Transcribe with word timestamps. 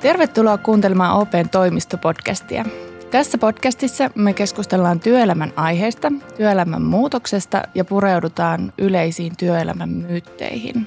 Tervetuloa 0.00 0.58
kuuntelemaan 0.58 1.16
Open 1.16 1.48
toimistopodcastia. 1.48 2.64
Tässä 3.10 3.38
podcastissa 3.38 4.10
me 4.14 4.32
keskustellaan 4.32 5.00
työelämän 5.00 5.52
aiheista, 5.56 6.12
työelämän 6.36 6.82
muutoksesta 6.82 7.62
ja 7.74 7.84
pureudutaan 7.84 8.72
yleisiin 8.78 9.36
työelämän 9.36 9.88
myytteihin. 9.88 10.86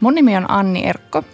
Mun 0.00 0.14
nimi 0.14 0.36
on 0.36 0.50
Anni 0.50 0.86
Erkko. 0.86 1.24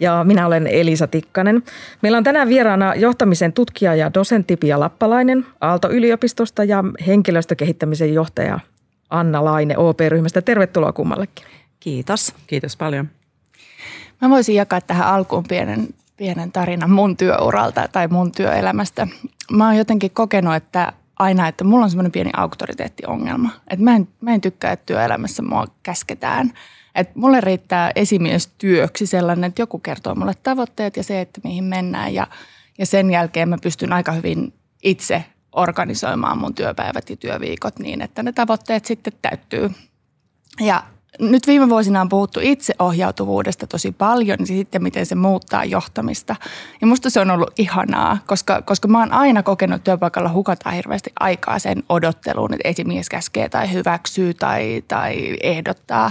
Ja 0.00 0.24
minä 0.24 0.46
olen 0.46 0.66
Elisa 0.66 1.06
Tikkanen. 1.06 1.62
Meillä 2.02 2.18
on 2.18 2.24
tänään 2.24 2.48
vieraana 2.48 2.94
johtamisen 2.94 3.52
tutkija 3.52 3.94
ja 3.94 4.14
dosentti 4.14 4.56
Pia 4.56 4.80
Lappalainen 4.80 5.46
Aalto-yliopistosta 5.60 6.64
ja 6.64 6.84
henkilöstökehittämisen 7.06 8.14
johtaja 8.14 8.60
Anna 9.10 9.44
Laine 9.44 9.78
OP-ryhmästä. 9.78 10.42
Tervetuloa 10.42 10.92
kummallekin. 10.92 11.46
Kiitos. 11.80 12.34
Kiitos 12.46 12.76
paljon. 12.76 13.08
Mä 14.20 14.30
voisin 14.30 14.54
jakaa 14.54 14.80
tähän 14.80 15.06
alkuun 15.06 15.44
pienen 15.48 15.88
pienen 16.20 16.52
tarinan 16.52 16.90
mun 16.90 17.16
työuralta 17.16 17.88
tai 17.88 18.08
mun 18.08 18.32
työelämästä. 18.32 19.06
Mä 19.52 19.66
oon 19.66 19.76
jotenkin 19.76 20.10
kokenut, 20.10 20.54
että 20.54 20.92
aina, 21.18 21.48
että 21.48 21.64
mulla 21.64 21.84
on 21.84 21.90
semmoinen 21.90 22.12
pieni 22.12 22.30
auktoriteettiongelma. 22.36 23.50
Että 23.70 23.84
mä 23.84 23.96
en, 23.96 24.08
mä 24.20 24.34
en 24.34 24.40
tykkää, 24.40 24.72
että 24.72 24.86
työelämässä 24.86 25.42
mua 25.42 25.66
käsketään. 25.82 26.52
Että 26.94 27.12
mulle 27.16 27.40
riittää 27.40 27.92
esimiestyöksi 27.94 29.06
sellainen, 29.06 29.44
että 29.44 29.62
joku 29.62 29.78
kertoo 29.78 30.14
mulle 30.14 30.34
tavoitteet 30.42 30.96
ja 30.96 31.02
se, 31.02 31.20
että 31.20 31.40
mihin 31.44 31.64
mennään. 31.64 32.14
Ja, 32.14 32.26
ja 32.78 32.86
sen 32.86 33.10
jälkeen 33.10 33.48
mä 33.48 33.58
pystyn 33.62 33.92
aika 33.92 34.12
hyvin 34.12 34.52
itse 34.82 35.24
organisoimaan 35.52 36.38
mun 36.38 36.54
työpäivät 36.54 37.10
ja 37.10 37.16
työviikot 37.16 37.78
niin, 37.78 38.02
että 38.02 38.22
ne 38.22 38.32
tavoitteet 38.32 38.84
sitten 38.84 39.12
täyttyy. 39.22 39.70
Ja 40.60 40.82
nyt 41.20 41.46
viime 41.46 41.68
vuosina 41.68 42.00
on 42.00 42.08
puhuttu 42.08 42.40
itseohjautuvuudesta 42.42 43.66
tosi 43.66 43.92
paljon 43.92 44.36
ja 44.40 44.46
sitten 44.46 44.82
miten 44.82 45.06
se 45.06 45.14
muuttaa 45.14 45.64
johtamista. 45.64 46.36
Ja 46.80 46.86
musta 46.86 47.10
se 47.10 47.20
on 47.20 47.30
ollut 47.30 47.50
ihanaa, 47.58 48.18
koska, 48.26 48.62
koska 48.62 48.88
mä 48.88 48.98
oon 48.98 49.12
aina 49.12 49.42
kokenut 49.42 49.84
työpaikalla 49.84 50.32
hukata 50.32 50.70
hirveästi 50.70 51.12
aikaa 51.20 51.58
sen 51.58 51.82
odotteluun, 51.88 52.54
että 52.54 52.68
esimies 52.68 53.08
käskee 53.08 53.48
tai 53.48 53.72
hyväksyy 53.72 54.34
tai, 54.34 54.82
tai 54.88 55.36
ehdottaa. 55.42 56.10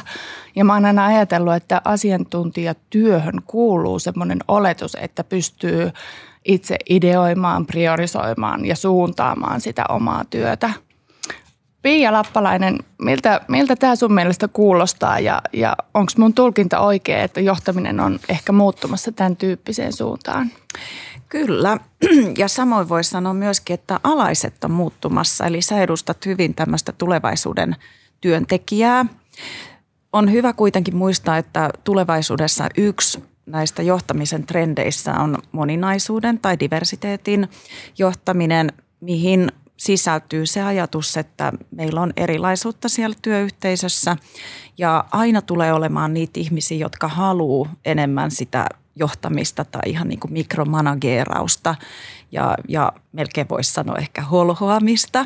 Ja 0.56 0.66
mä 0.66 0.74
oon 0.74 0.86
aina 0.86 1.06
ajatellut, 1.06 1.54
että 1.54 1.82
asiantuntijatyöhön 1.86 3.42
kuuluu 3.48 4.00
semmoinen 4.00 4.40
oletus, 4.48 4.98
että 5.02 5.24
pystyy 5.24 5.92
itse 6.46 6.78
ideoimaan, 6.90 7.66
priorisoimaan 7.66 8.66
ja 8.66 8.76
suuntaamaan 8.76 9.62
sitä 9.62 9.84
omaa 9.90 10.24
työtä– 10.26 10.74
Pia 11.82 12.14
Lappalainen, 12.14 12.80
miltä, 13.02 13.42
miltä 13.48 13.76
tämä 13.76 13.96
sun 13.96 14.14
mielestä 14.14 14.48
kuulostaa 14.48 15.20
ja, 15.20 15.42
ja 15.54 15.76
onko 15.94 16.12
mun 16.18 16.34
tulkinta 16.34 16.80
oikea, 16.80 17.24
että 17.24 17.42
johtaminen 17.42 18.00
on 18.00 18.20
ehkä 18.30 18.52
muuttumassa 18.52 19.12
tämän 19.12 19.36
tyyppiseen 19.36 19.94
suuntaan? 19.94 20.52
Kyllä, 21.30 21.78
ja 22.38 22.48
samoin 22.48 22.90
voisi 22.90 23.10
sanoa 23.10 23.34
myöskin, 23.34 23.74
että 23.74 24.00
alaiset 24.04 24.64
on 24.64 24.72
muuttumassa, 24.72 25.46
eli 25.46 25.62
sä 25.62 25.82
edustat 25.82 26.26
hyvin 26.26 26.56
tämmöistä 26.56 26.92
tulevaisuuden 26.92 27.76
työntekijää. 28.22 29.06
On 30.14 30.32
hyvä 30.32 30.54
kuitenkin 30.54 30.96
muistaa, 30.96 31.38
että 31.38 31.70
tulevaisuudessa 31.84 32.70
yksi 32.78 33.24
näistä 33.50 33.82
johtamisen 33.82 34.46
trendeissä 34.46 35.14
on 35.14 35.38
moninaisuuden 35.52 36.40
tai 36.40 36.60
diversiteetin 36.60 37.48
johtaminen, 37.98 38.72
mihin 39.02 39.52
sisältyy 39.78 40.46
se 40.46 40.62
ajatus, 40.62 41.18
että 41.18 41.54
meillä 41.72 42.02
on 42.02 42.14
erilaisuutta 42.18 42.90
siellä 42.90 43.16
työyhteisössä 43.22 44.18
ja 44.78 45.06
aina 45.12 45.42
tulee 45.42 45.74
olemaan 45.74 46.14
niitä 46.14 46.40
ihmisiä, 46.40 46.78
jotka 46.78 47.08
haluaa 47.08 47.76
enemmän 47.86 48.32
sitä 48.32 48.66
johtamista 48.96 49.66
tai 49.66 49.82
ihan 49.86 50.08
niin 50.08 50.20
kuin 50.20 50.34
mikromanageerausta 50.34 51.76
ja, 52.32 52.56
ja 52.68 52.92
melkein 53.12 53.50
voisi 53.50 53.74
sanoa 53.74 53.96
ehkä 53.96 54.22
holhoamista. 54.22 55.26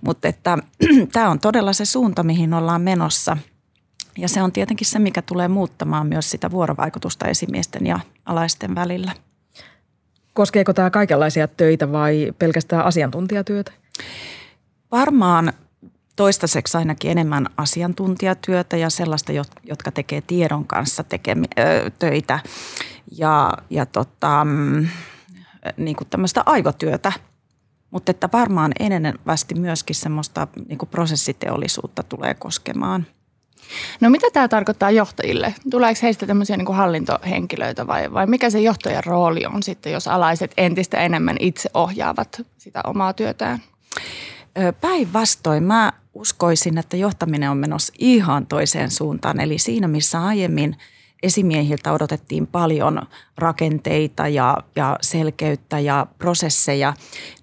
Mutta 0.00 0.28
että 0.28 0.58
tämä 1.12 1.30
on 1.30 1.40
todella 1.40 1.72
se 1.72 1.84
suunta, 1.84 2.22
mihin 2.22 2.54
ollaan 2.54 2.82
menossa. 2.82 3.36
Ja 4.18 4.28
se 4.28 4.42
on 4.42 4.52
tietenkin 4.52 4.86
se, 4.86 4.98
mikä 4.98 5.22
tulee 5.22 5.48
muuttamaan 5.48 6.06
myös 6.06 6.30
sitä 6.30 6.50
vuorovaikutusta 6.50 7.28
esimiesten 7.28 7.86
ja 7.86 8.00
alaisten 8.26 8.74
välillä. 8.74 9.12
Koskeeko 10.32 10.72
tämä 10.72 10.90
kaikenlaisia 10.90 11.48
töitä 11.48 11.92
vai 11.92 12.32
pelkästään 12.38 12.84
asiantuntijatyötä? 12.84 13.72
Varmaan 14.90 15.52
toistaiseksi 16.16 16.78
ainakin 16.78 17.10
enemmän 17.10 17.46
asiantuntijatyötä 17.56 18.76
ja 18.76 18.90
sellaista, 18.90 19.32
jotka 19.64 19.90
tekee 19.90 20.20
tiedon 20.20 20.66
kanssa 20.66 21.04
tekemi, 21.04 21.46
ö, 21.58 21.90
töitä 21.98 22.40
ja, 23.18 23.52
ja 23.70 23.86
tota, 23.86 24.44
mm, 24.44 24.88
niin 25.76 25.96
kuin 25.96 26.08
tämmöistä 26.08 26.42
aivotyötä. 26.46 27.12
Mutta 27.90 28.10
että 28.10 28.28
varmaan 28.32 28.72
enenevästi 28.80 29.54
myöskin 29.54 29.96
semmoista 29.96 30.48
niin 30.68 30.78
kuin 30.78 30.88
prosessiteollisuutta 30.88 32.02
tulee 32.02 32.34
koskemaan. 32.34 33.06
No 34.00 34.10
mitä 34.10 34.26
tämä 34.32 34.48
tarkoittaa 34.48 34.90
johtajille? 34.90 35.54
Tuleeko 35.70 36.00
heistä 36.02 36.26
tämmöisiä 36.26 36.56
niin 36.56 36.66
kuin 36.66 36.76
hallintohenkilöitä 36.76 37.86
vai, 37.86 38.12
vai 38.12 38.26
mikä 38.26 38.50
se 38.50 38.60
johtajan 38.60 39.04
rooli 39.04 39.46
on 39.46 39.62
sitten, 39.62 39.92
jos 39.92 40.08
alaiset 40.08 40.52
entistä 40.56 40.98
enemmän 40.98 41.36
itse 41.40 41.70
ohjaavat 41.74 42.42
sitä 42.58 42.80
omaa 42.86 43.12
työtään? 43.12 43.62
Päinvastoin 44.80 45.62
mä 45.62 45.92
uskoisin, 46.14 46.78
että 46.78 46.96
johtaminen 46.96 47.50
on 47.50 47.56
menossa 47.56 47.92
ihan 47.98 48.46
toiseen 48.46 48.90
suuntaan. 48.90 49.40
Eli 49.40 49.58
siinä, 49.58 49.88
missä 49.88 50.24
aiemmin 50.24 50.76
esimiehiltä 51.22 51.92
odotettiin 51.92 52.46
paljon 52.46 53.02
rakenteita 53.38 54.28
ja, 54.28 54.56
ja 54.76 54.98
selkeyttä 55.00 55.78
ja 55.78 56.06
prosesseja, 56.18 56.94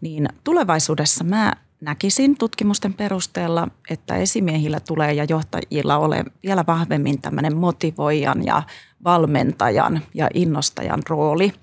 niin 0.02 0.30
tulevaisuudessa 0.44 1.24
mä 1.24 1.54
näkisin 1.82 2.38
tutkimusten 2.38 2.94
perusteella, 2.94 3.68
että 3.90 4.16
esimiehillä 4.16 4.80
tulee 4.80 5.14
ja 5.14 5.24
johtajilla 5.24 5.98
ole 5.98 6.26
vielä 6.44 6.64
vahvemmin 6.68 7.22
tämmöinen 7.22 7.58
motivoijan 7.58 8.46
ja 8.46 8.64
valmentajan 9.04 10.02
ja 10.14 10.30
innostajan 10.34 11.02
rooli. 11.10 11.54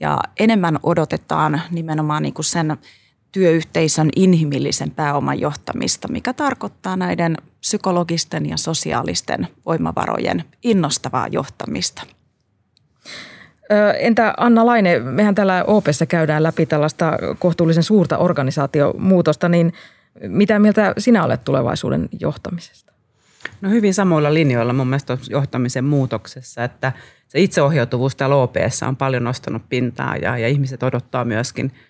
Ja 0.00 0.18
enemmän 0.38 0.78
odotetaan 0.82 1.62
nimenomaan 1.70 2.22
niin 2.22 2.34
kuin 2.34 2.44
sen 2.44 2.76
työyhteisön 3.32 4.10
inhimillisen 4.16 4.90
pääoman 4.90 5.40
johtamista, 5.40 6.08
mikä 6.08 6.32
tarkoittaa 6.32 6.96
näiden 6.96 7.36
psykologisten 7.60 8.46
ja 8.46 8.56
sosiaalisten 8.56 9.48
voimavarojen 9.66 10.44
innostavaa 10.62 11.28
johtamista. 11.28 12.02
Entä 13.98 14.34
Anna 14.36 14.66
Laine, 14.66 14.98
mehän 14.98 15.34
täällä 15.34 15.64
OPessa 15.66 16.06
käydään 16.06 16.42
läpi 16.42 16.66
tällaista 16.66 17.18
kohtuullisen 17.38 17.82
suurta 17.82 18.18
organisaatiomuutosta, 18.18 19.48
niin 19.48 19.72
mitä 20.26 20.58
mieltä 20.58 20.94
sinä 20.98 21.24
olet 21.24 21.44
tulevaisuuden 21.44 22.08
johtamisesta? 22.20 22.92
No 23.60 23.70
hyvin 23.70 23.94
samoilla 23.94 24.34
linjoilla 24.34 24.72
mun 24.72 24.86
mielestä 24.86 25.18
johtamisen 25.30 25.84
muutoksessa, 25.84 26.64
että 26.64 26.92
se 27.28 27.40
itseohjautuvuus 27.40 28.16
täällä 28.16 28.36
OPssa 28.36 28.88
on 28.88 28.96
paljon 28.96 29.24
nostanut 29.24 29.62
pintaa 29.68 30.16
ja, 30.16 30.38
ja 30.38 30.48
ihmiset 30.48 30.82
odottaa 30.82 31.24
myöskin– 31.24 31.72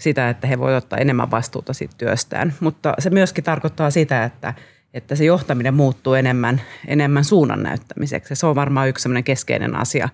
sitä, 0.00 0.28
että 0.28 0.46
he 0.46 0.58
voivat 0.58 0.84
ottaa 0.84 0.98
enemmän 0.98 1.30
vastuuta 1.30 1.72
siitä 1.72 1.94
työstään. 1.98 2.54
Mutta 2.60 2.94
se 2.98 3.10
myöskin 3.10 3.44
tarkoittaa 3.44 3.90
sitä, 3.90 4.24
että, 4.24 4.54
että 4.94 5.14
se 5.14 5.24
johtaminen 5.24 5.74
muuttuu 5.74 6.14
enemmän, 6.14 6.60
enemmän 6.86 7.24
suunnan 7.24 7.62
näyttämiseksi. 7.62 8.34
Se 8.34 8.46
on 8.46 8.54
varmaan 8.54 8.88
yksi 8.88 9.08
keskeinen 9.24 9.76
asia, 9.76 10.08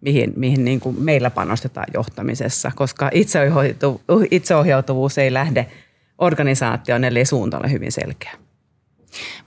mihin, 0.00 0.32
mihin 0.36 0.64
niin 0.64 0.80
kuin 0.80 1.02
meillä 1.02 1.30
panostetaan 1.30 1.86
johtamisessa, 1.94 2.72
koska 2.74 3.10
itseohjautuvuus 4.30 5.18
ei 5.18 5.32
lähde 5.32 5.66
organisaatioon, 6.18 7.04
ellei 7.04 7.24
suunta 7.24 7.58
ole 7.58 7.70
hyvin 7.70 7.92
selkeä. 7.92 8.32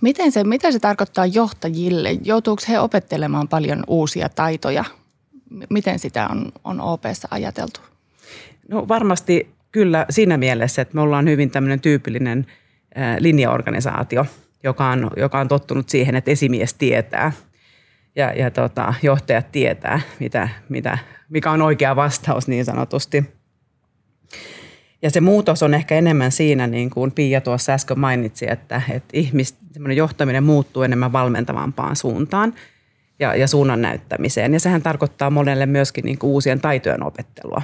Miten 0.02 0.31
se, 0.31 0.44
mitä 0.44 0.72
se 0.72 0.80
tarkoittaa 0.80 1.25
johtajille? 1.25 2.12
Joutuuko 2.24 2.62
he 2.69 2.80
opettelemaan 2.80 3.48
paljon 3.48 3.83
uusia 3.88 4.30
taitoja? 4.30 4.86
Miten 5.69 6.00
sitä 6.00 6.28
on, 6.28 6.51
on 6.63 6.81
OPssa 6.81 7.28
ajateltu? 7.31 7.80
No 8.68 8.88
varmasti 8.88 9.50
kyllä 9.72 10.06
siinä 10.10 10.38
mielessä, 10.38 10.81
että 10.81 10.95
me 10.95 11.01
ollaan 11.01 11.30
hyvin 11.30 11.50
tämmöinen 11.50 11.80
tyypillinen 11.80 12.48
linjaorganisaatio, 13.19 14.25
joka 14.63 14.89
on, 14.89 15.12
joka 15.18 15.39
on 15.39 15.48
tottunut 15.48 15.89
siihen, 15.89 16.16
että 16.16 16.31
esimies 16.31 16.74
tietää 16.74 17.31
ja, 18.15 18.33
ja 18.33 18.51
tota, 18.51 18.94
johtajat 19.01 19.51
tietää, 19.51 20.00
mitä, 20.19 20.50
mitä, 20.69 20.98
mikä 21.30 21.51
on 21.51 21.62
oikea 21.62 21.95
vastaus 21.95 22.48
niin 22.48 22.65
sanotusti. 22.65 23.24
Ja 25.01 25.10
se 25.10 25.21
muutos 25.21 25.63
on 25.63 25.74
ehkä 25.74 25.95
enemmän 25.95 26.31
siinä, 26.31 26.68
niin 26.68 26.89
kuin 26.89 27.12
Pia 27.12 27.42
tuossa 27.42 27.74
äsken 27.74 28.00
mainitsi, 28.00 28.45
että, 28.50 28.81
että 28.89 29.10
ihmis, 29.13 29.56
johtaminen 29.95 30.44
muuttuu 30.44 30.83
enemmän 30.83 31.12
valmentavampaan 31.12 31.95
suuntaan 31.95 32.54
ja, 33.19 33.36
ja 33.36 33.48
suunnan 33.48 33.81
näyttämiseen. 33.81 34.54
Ja 34.54 34.59
sehän 34.59 34.81
tarkoittaa 34.81 35.30
monelle 35.30 35.66
myöskin 35.66 36.06
niin 36.06 36.18
kuin 36.18 36.31
uusien 36.31 36.62
taitojen 36.62 37.04
opettelua 37.04 37.62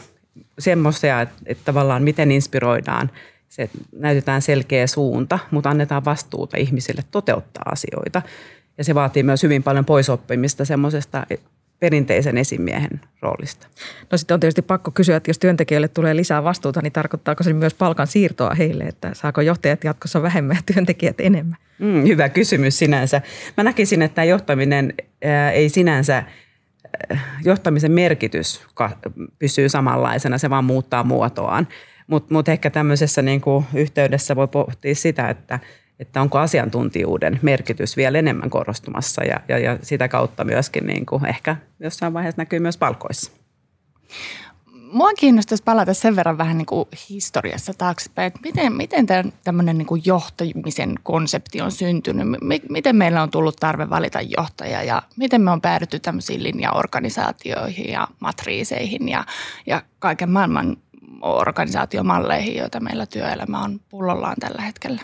semmoisia, 0.60 1.22
että, 1.22 1.36
että 1.46 1.64
tavallaan 1.66 2.04
miten 2.04 2.32
inspiroidaan, 2.32 3.12
se 3.50 3.70
näytetään 3.92 4.42
selkeä 4.42 4.88
suunta, 4.88 5.40
mutta 5.52 5.70
annetaan 5.70 6.06
vastuuta 6.06 6.58
ihmisille 6.58 7.02
toteuttaa 7.12 7.64
asioita. 7.72 8.22
Ja 8.80 8.84
se 8.86 8.96
vaatii 8.96 9.24
myös 9.24 9.44
hyvin 9.44 9.64
paljon 9.64 9.86
poisoppimista 9.86 10.66
semmoisesta 10.66 11.28
perinteisen 11.80 12.38
esimiehen 12.38 13.02
roolista. 13.22 13.68
No 14.12 14.18
sitten 14.18 14.34
on 14.34 14.40
tietysti 14.40 14.62
pakko 14.62 14.92
kysyä, 14.92 15.16
että 15.18 15.30
jos 15.30 15.40
työntekijöille 15.40 15.88
tulee 15.88 16.16
lisää 16.16 16.44
vastuuta, 16.44 16.82
niin 16.82 16.94
tarkoittaako 16.94 17.44
se 17.44 17.54
myös 17.54 17.74
palkan 17.74 18.08
siirtoa 18.08 18.54
heille, 18.54 18.84
että 18.84 19.14
saako 19.14 19.42
johtajat 19.42 19.84
jatkossa 19.84 20.22
vähemmän 20.22 20.56
ja 20.56 20.74
työntekijät 20.74 21.20
enemmän? 21.20 21.58
Mm, 21.80 22.04
hyvä 22.08 22.30
kysymys 22.30 22.80
sinänsä. 22.80 23.22
Mä 23.58 23.64
näkisin, 23.64 24.02
että 24.02 24.24
johtaminen 24.24 24.94
ää, 25.24 25.52
ei 25.52 25.70
sinänsä, 25.70 26.24
johtamisen 27.46 27.92
merkitys 27.92 28.62
pysyy 29.40 29.70
samanlaisena, 29.70 30.38
se 30.38 30.50
vaan 30.50 30.66
muuttaa 30.66 31.04
muotoaan. 31.04 31.68
Mutta 32.08 32.34
mut 32.34 32.50
ehkä 32.50 32.70
tämmöisessä 32.70 33.22
niinku 33.22 33.66
yhteydessä 33.74 34.36
voi 34.36 34.48
pohtia 34.48 34.96
sitä, 34.96 35.30
että– 35.30 35.60
että 36.00 36.22
onko 36.22 36.38
asiantuntijuuden 36.38 37.40
merkitys 37.42 37.98
vielä 37.98 38.20
enemmän 38.20 38.50
korostumassa 38.50 39.24
ja, 39.24 39.40
ja, 39.48 39.60
ja 39.60 39.78
sitä 39.82 40.08
kautta 40.08 40.44
myöskin 40.44 40.88
niin 40.88 41.06
kuin 41.06 41.26
ehkä 41.26 41.56
jossain 41.80 42.14
vaiheessa 42.14 42.42
näkyy 42.42 42.60
myös 42.60 42.78
palkoissa. 42.78 43.32
Mua 44.92 45.14
kiinnostaisi 45.14 45.64
palata 45.64 45.94
sen 45.94 46.16
verran 46.16 46.38
vähän 46.38 46.58
niin 46.58 46.66
kuin 46.66 46.88
historiassa 47.10 47.74
taaksepäin, 47.78 48.28
että 48.28 48.40
miten, 48.44 48.74
miten 48.74 49.06
tämmöinen 49.44 49.78
niin 49.78 49.86
kuin 49.86 50.02
johtamisen 50.06 50.96
konsepti 51.04 51.62
on 51.62 51.72
syntynyt, 51.72 52.28
miten 52.70 52.96
meillä 52.96 53.24
on 53.24 53.32
tullut 53.32 53.56
tarve 53.56 53.90
valita 53.90 54.22
johtaja 54.22 54.84
ja 54.84 55.02
miten 55.16 55.42
me 55.42 55.52
on 55.52 55.62
päädytty 55.62 56.00
tämmöisiin 56.00 56.44
linjaorganisaatioihin 56.44 57.92
ja 57.92 58.08
matriiseihin 58.20 59.10
ja, 59.10 59.26
ja 59.66 59.82
kaiken 60.00 60.30
maailman 60.32 60.78
organisaatiomalleihin, 61.22 62.56
joita 62.58 62.80
meillä 62.80 63.06
työelämä 63.06 63.64
on 63.64 63.80
pullollaan 63.90 64.36
tällä 64.40 64.62
hetkellä. 64.62 65.02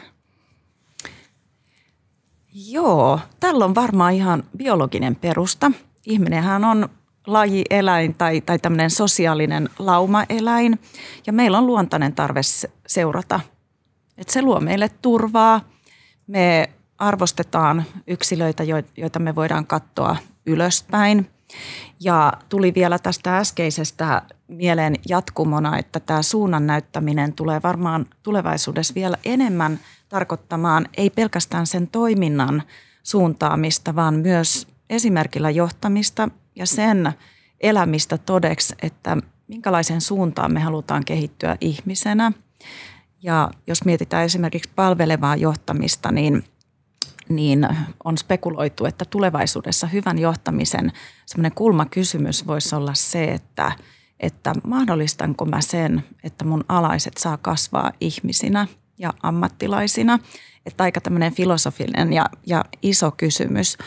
Joo, 2.58 3.20
tällä 3.40 3.66
on 3.66 3.76
varmaan 3.76 4.14
ihan 4.14 4.44
biologinen 4.58 5.16
perusta. 5.16 5.72
Ihminenhän 6.06 6.64
on 6.64 6.90
lajieläin 7.28 8.16
tai, 8.16 8.42
tai 8.42 8.60
tämmöinen 8.60 8.90
sosiaalinen 8.90 9.70
laumaeläin 9.80 10.80
ja 11.28 11.34
meillä 11.34 11.58
on 11.58 11.68
luontainen 11.68 12.14
tarve 12.14 12.42
seurata. 12.88 13.40
Et 14.18 14.30
se 14.30 14.42
luo 14.42 14.60
meille 14.60 14.90
turvaa. 15.02 15.62
Me 16.28 16.70
arvostetaan 16.98 17.84
yksilöitä, 18.08 18.64
joita 18.98 19.20
me 19.20 19.36
voidaan 19.36 19.68
katsoa 19.68 20.18
ylöspäin. 20.46 21.30
Ja 22.00 22.34
tuli 22.50 22.74
vielä 22.74 23.00
tästä 23.00 23.38
äskeisestä 23.38 24.22
mieleen 24.48 24.96
jatkumona, 25.10 25.78
että 25.78 26.00
tämä 26.00 26.22
suunnan 26.22 26.68
näyttäminen 26.68 27.34
tulee 27.34 27.62
varmaan 27.64 28.06
tulevaisuudessa 28.24 28.96
vielä 28.96 29.18
enemmän 29.26 29.80
tarkoittamaan 30.10 30.88
ei 30.98 31.10
pelkästään 31.10 31.68
sen 31.68 31.88
toiminnan 31.88 32.64
suuntaamista, 33.04 33.96
vaan 33.96 34.14
myös 34.14 34.68
esimerkillä 34.90 35.50
johtamista 35.50 36.30
ja 36.56 36.66
sen 36.66 37.14
elämistä 37.62 38.18
todeksi, 38.18 38.76
että 38.82 39.18
minkälaisen 39.48 40.02
suuntaan 40.02 40.54
me 40.54 40.60
halutaan 40.60 41.06
kehittyä 41.06 41.58
ihmisenä. 41.62 42.32
Ja 43.22 43.52
jos 43.68 43.86
mietitään 43.86 44.26
esimerkiksi 44.26 44.72
palvelevaa 44.76 45.36
johtamista, 45.36 46.12
niin, 46.12 46.44
niin 47.30 47.68
on 48.04 48.18
spekuloitu, 48.18 48.86
että 48.86 49.06
tulevaisuudessa 49.06 49.88
hyvän 49.88 50.18
johtamisen 50.18 50.92
semmoinen 51.26 51.56
kulmakysymys 51.56 52.48
voisi 52.48 52.76
olla 52.76 52.94
se, 52.94 53.24
että– 53.24 53.72
että 54.20 54.54
mahdollistanko 54.68 55.46
mä 55.46 55.62
sen, 55.62 56.04
että 56.24 56.46
mun 56.46 56.64
alaiset 56.70 57.18
saa 57.18 57.38
kasvaa 57.38 57.92
ihmisinä 58.02 58.68
ja 58.98 59.14
ammattilaisina. 59.24 60.20
Että 60.66 60.84
aika 60.84 61.02
tämmöinen 61.02 61.34
filosofinen 61.34 62.14
ja, 62.14 62.26
ja 62.46 62.66
iso 62.82 63.12
kysymys, 63.12 63.78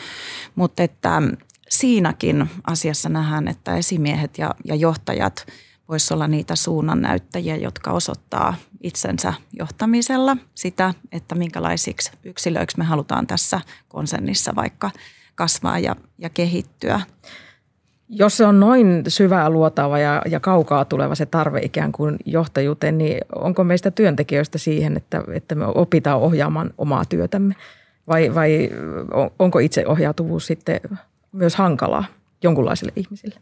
mutta 0.54 0.82
että 0.82 1.22
siinäkin 1.68 2.50
asiassa 2.66 3.08
nähdään, 3.08 3.48
että 3.48 3.76
esimiehet 3.76 4.38
ja, 4.38 4.54
ja 4.64 4.74
johtajat 4.74 5.46
voisivat 5.88 6.12
olla 6.12 6.28
niitä 6.28 6.56
suunnannäyttäjiä, 6.56 7.56
jotka 7.56 7.90
osoittaa 7.90 8.54
itsensä 8.82 9.34
johtamisella 9.52 10.36
sitä, 10.54 10.94
että 11.12 11.34
minkälaisiksi 11.34 12.10
yksilöiksi 12.24 12.78
me 12.78 12.84
halutaan 12.84 13.26
tässä 13.26 13.60
konsernissa 13.88 14.54
vaikka 14.54 14.90
kasvaa 15.34 15.78
ja, 15.78 15.96
ja 16.18 16.30
kehittyä. 16.30 17.00
Jos 18.08 18.36
se 18.36 18.46
on 18.46 18.60
noin 18.60 19.02
syvää 19.08 19.50
luotava 19.50 19.98
ja, 19.98 20.22
ja 20.30 20.40
kaukaa 20.40 20.84
tuleva 20.84 21.14
se 21.14 21.26
tarve 21.26 21.60
ikään 21.62 21.92
kuin 21.92 22.16
johtajuuteen, 22.24 22.98
niin 22.98 23.20
onko 23.34 23.64
meistä 23.64 23.90
työntekijöistä 23.90 24.58
siihen, 24.58 24.96
että, 24.96 25.22
että 25.32 25.54
me 25.54 25.64
opitaan 25.66 26.20
ohjaamaan 26.20 26.70
omaa 26.78 27.04
työtämme? 27.04 27.54
Vai, 28.08 28.34
vai 28.34 28.70
onko 29.38 29.58
itseohjautuvuus 29.58 30.46
sitten 30.46 30.80
myös 31.32 31.56
hankalaa 31.56 32.04
jonkunlaisille 32.42 32.92
ihmisille? 32.96 33.40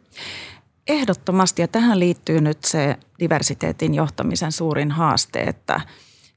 Ehdottomasti 0.86 1.62
ja 1.62 1.68
tähän 1.68 2.00
liittyy 2.00 2.40
nyt 2.40 2.64
se 2.64 2.96
diversiteetin 3.20 3.94
johtamisen 3.94 4.52
suurin 4.52 4.90
haaste, 4.90 5.40
että, 5.40 5.80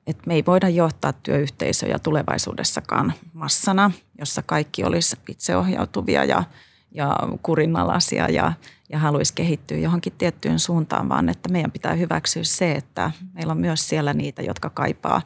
että 0.07 0.23
me 0.25 0.33
ei 0.33 0.43
voida 0.45 0.69
johtaa 0.69 1.13
työyhteisöjä 1.13 1.99
tulevaisuudessakaan 1.99 3.13
massana, 3.33 3.91
jossa 4.19 4.41
kaikki 4.41 4.83
olisi 4.83 5.17
itseohjautuvia 5.27 6.25
ja– 6.25 6.43
ja 6.91 7.15
kurinalaisia 7.43 8.29
ja, 8.29 8.53
ja 8.89 8.99
haluaisi 8.99 9.33
kehittyä 9.33 9.77
johonkin 9.77 10.13
tiettyyn 10.17 10.59
suuntaan, 10.59 11.09
vaan 11.09 11.29
että 11.29 11.49
meidän 11.49 11.71
pitää 11.71 11.93
hyväksyä 11.93 12.43
se, 12.43 12.71
että 12.71 13.11
meillä 13.33 13.51
on 13.51 13.59
myös 13.59 13.89
siellä 13.89 14.13
niitä, 14.13 14.41
jotka 14.41 14.69
kaipaa 14.69 15.21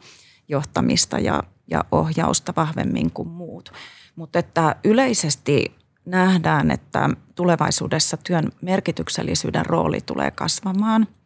johtamista 0.48 1.18
ja, 1.18 1.42
ja 1.70 1.84
ohjausta 1.92 2.52
vahvemmin 2.56 3.10
kuin 3.10 3.28
muut. 3.28 3.72
Mutta 4.16 4.38
että 4.38 4.76
yleisesti 4.84 5.76
nähdään, 6.04 6.70
että 6.70 7.10
tulevaisuudessa 7.34 8.16
työn 8.16 8.52
merkityksellisyyden 8.60 9.66
rooli 9.66 10.00
tulee 10.00 10.30
kasvamaan– 10.30 11.06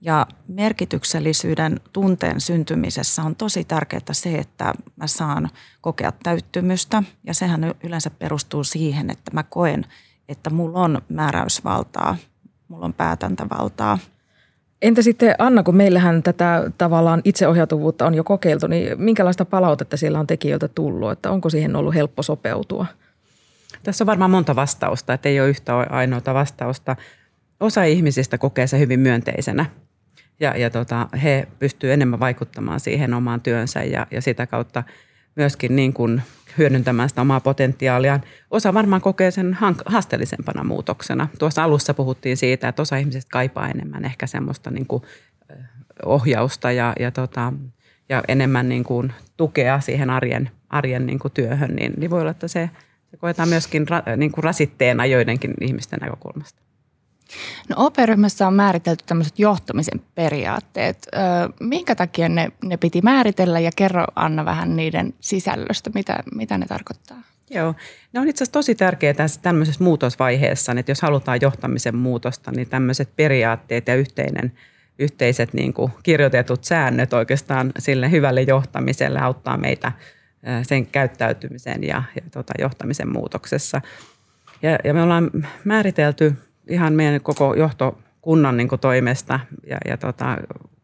ja 0.00 0.26
merkityksellisyyden 0.48 1.80
tunteen 1.92 2.40
syntymisessä 2.40 3.22
on 3.22 3.36
tosi 3.36 3.64
tärkeää 3.64 4.12
se, 4.12 4.34
että 4.34 4.74
mä 4.96 5.06
saan 5.06 5.50
kokea 5.80 6.12
täyttymystä. 6.22 7.02
Ja 7.26 7.34
sehän 7.34 7.74
yleensä 7.82 8.10
perustuu 8.10 8.64
siihen, 8.64 9.10
että 9.10 9.30
mä 9.34 9.42
koen, 9.42 9.86
että 10.28 10.50
mulla 10.50 10.78
on 10.78 11.02
määräysvaltaa, 11.08 12.16
mulla 12.68 12.84
on 12.84 12.94
päätäntävaltaa. 12.94 13.98
Entä 14.82 15.02
sitten 15.02 15.34
Anna, 15.38 15.62
kun 15.62 15.76
meillähän 15.76 16.22
tätä 16.22 16.70
tavallaan 16.78 17.22
itseohjautuvuutta 17.24 18.06
on 18.06 18.14
jo 18.14 18.24
kokeiltu, 18.24 18.66
niin 18.66 19.02
minkälaista 19.02 19.44
palautetta 19.44 19.96
siellä 19.96 20.20
on 20.20 20.26
tekijöiltä 20.26 20.68
tullut, 20.68 21.10
että 21.10 21.30
onko 21.30 21.50
siihen 21.50 21.76
ollut 21.76 21.94
helppo 21.94 22.22
sopeutua? 22.22 22.86
Tässä 23.82 24.04
on 24.04 24.06
varmaan 24.06 24.30
monta 24.30 24.56
vastausta, 24.56 25.14
että 25.14 25.28
ei 25.28 25.40
ole 25.40 25.48
yhtä 25.48 25.76
ainoata 25.76 26.34
vastausta. 26.34 26.96
Osa 27.60 27.84
ihmisistä 27.84 28.38
kokee 28.38 28.66
se 28.66 28.78
hyvin 28.78 29.00
myönteisenä 29.00 29.66
ja, 30.40 30.56
ja 30.56 30.70
tota, 30.70 31.08
he 31.22 31.48
pystyvät 31.58 31.92
enemmän 31.92 32.20
vaikuttamaan 32.20 32.80
siihen 32.80 33.14
omaan 33.14 33.40
työnsä 33.40 33.82
ja, 33.82 34.06
ja 34.10 34.22
sitä 34.22 34.46
kautta 34.46 34.82
myöskin 35.36 35.76
niin 35.76 35.92
kuin 35.92 36.22
hyödyntämään 36.58 37.08
sitä 37.08 37.20
omaa 37.20 37.40
potentiaaliaan. 37.40 38.20
Osa 38.50 38.74
varmaan 38.74 39.02
kokee 39.02 39.30
sen 39.30 39.56
haasteellisempana 39.86 40.64
muutoksena. 40.64 41.28
Tuossa 41.38 41.64
alussa 41.64 41.94
puhuttiin 41.94 42.36
siitä, 42.36 42.68
että 42.68 42.82
osa 42.82 42.96
ihmisistä 42.96 43.30
kaipaa 43.32 43.68
enemmän 43.68 44.04
ehkä 44.04 44.26
semmoista 44.26 44.70
niin 44.70 44.86
kuin 44.86 45.02
ohjausta 46.04 46.72
ja, 46.72 46.92
ja, 47.00 47.10
tota, 47.10 47.52
ja 48.08 48.22
enemmän 48.28 48.68
niin 48.68 48.84
kuin 48.84 49.12
tukea 49.36 49.80
siihen 49.80 50.10
arjen, 50.10 50.50
arjen 50.68 51.06
niin 51.06 51.18
kuin 51.18 51.32
työhön, 51.32 51.76
niin, 51.76 51.92
niin 51.96 52.10
voi 52.10 52.20
olla, 52.20 52.30
että 52.30 52.48
se, 52.48 52.70
se 53.10 53.16
koetaan 53.16 53.48
myöskin 53.48 53.88
ra, 53.88 54.02
niin 54.16 54.32
kuin 54.32 54.44
rasitteena 54.44 55.06
joidenkin 55.06 55.54
ihmisten 55.60 55.98
näkökulmasta. 55.98 56.69
No 57.68 57.76
OP-ryhmässä 57.78 58.46
on 58.46 58.54
määritelty 58.54 59.04
tämmöiset 59.06 59.38
johtamisen 59.38 60.00
periaatteet. 60.14 61.06
Minkä 61.60 61.94
takia 61.94 62.28
ne, 62.28 62.52
ne 62.64 62.76
piti 62.76 63.00
määritellä 63.02 63.60
ja 63.60 63.70
kerro 63.76 64.04
Anna 64.16 64.44
vähän 64.44 64.76
niiden 64.76 65.14
sisällöstä, 65.20 65.90
mitä, 65.94 66.22
mitä 66.34 66.58
ne 66.58 66.66
tarkoittaa? 66.66 67.22
Joo, 67.50 67.74
ne 68.12 68.20
on 68.20 68.28
itse 68.28 68.44
asiassa 68.44 68.52
tosi 68.52 68.74
tärkeää 68.74 69.14
tässä 69.14 69.40
tämmöisessä 69.42 69.84
muutosvaiheessa, 69.84 70.72
että 70.72 70.90
jos 70.90 71.02
halutaan 71.02 71.38
johtamisen 71.42 71.96
muutosta, 71.96 72.50
niin 72.50 72.68
tämmöiset 72.68 73.16
periaatteet 73.16 73.88
ja 73.88 73.94
yhteinen, 73.94 74.52
yhteiset 74.98 75.52
niin 75.52 75.72
kuin 75.72 75.92
kirjoitetut 76.02 76.64
säännöt 76.64 77.12
oikeastaan 77.12 77.72
sille 77.78 78.10
hyvälle 78.10 78.42
johtamiselle 78.42 79.20
auttaa 79.20 79.56
meitä 79.56 79.92
sen 80.62 80.86
käyttäytymisen 80.86 81.82
ja, 81.82 82.02
ja 82.14 82.22
tota, 82.30 82.52
johtamisen 82.58 83.12
muutoksessa. 83.12 83.80
Ja, 84.62 84.78
ja 84.84 84.94
me 84.94 85.02
ollaan 85.02 85.30
määritelty 85.64 86.34
ihan 86.68 86.92
meidän 86.92 87.20
koko 87.20 87.54
johtokunnan 87.54 88.56
niin 88.56 88.68
toimesta 88.80 89.40
ja, 89.66 89.78
ja 89.88 89.96
tota, 89.96 90.36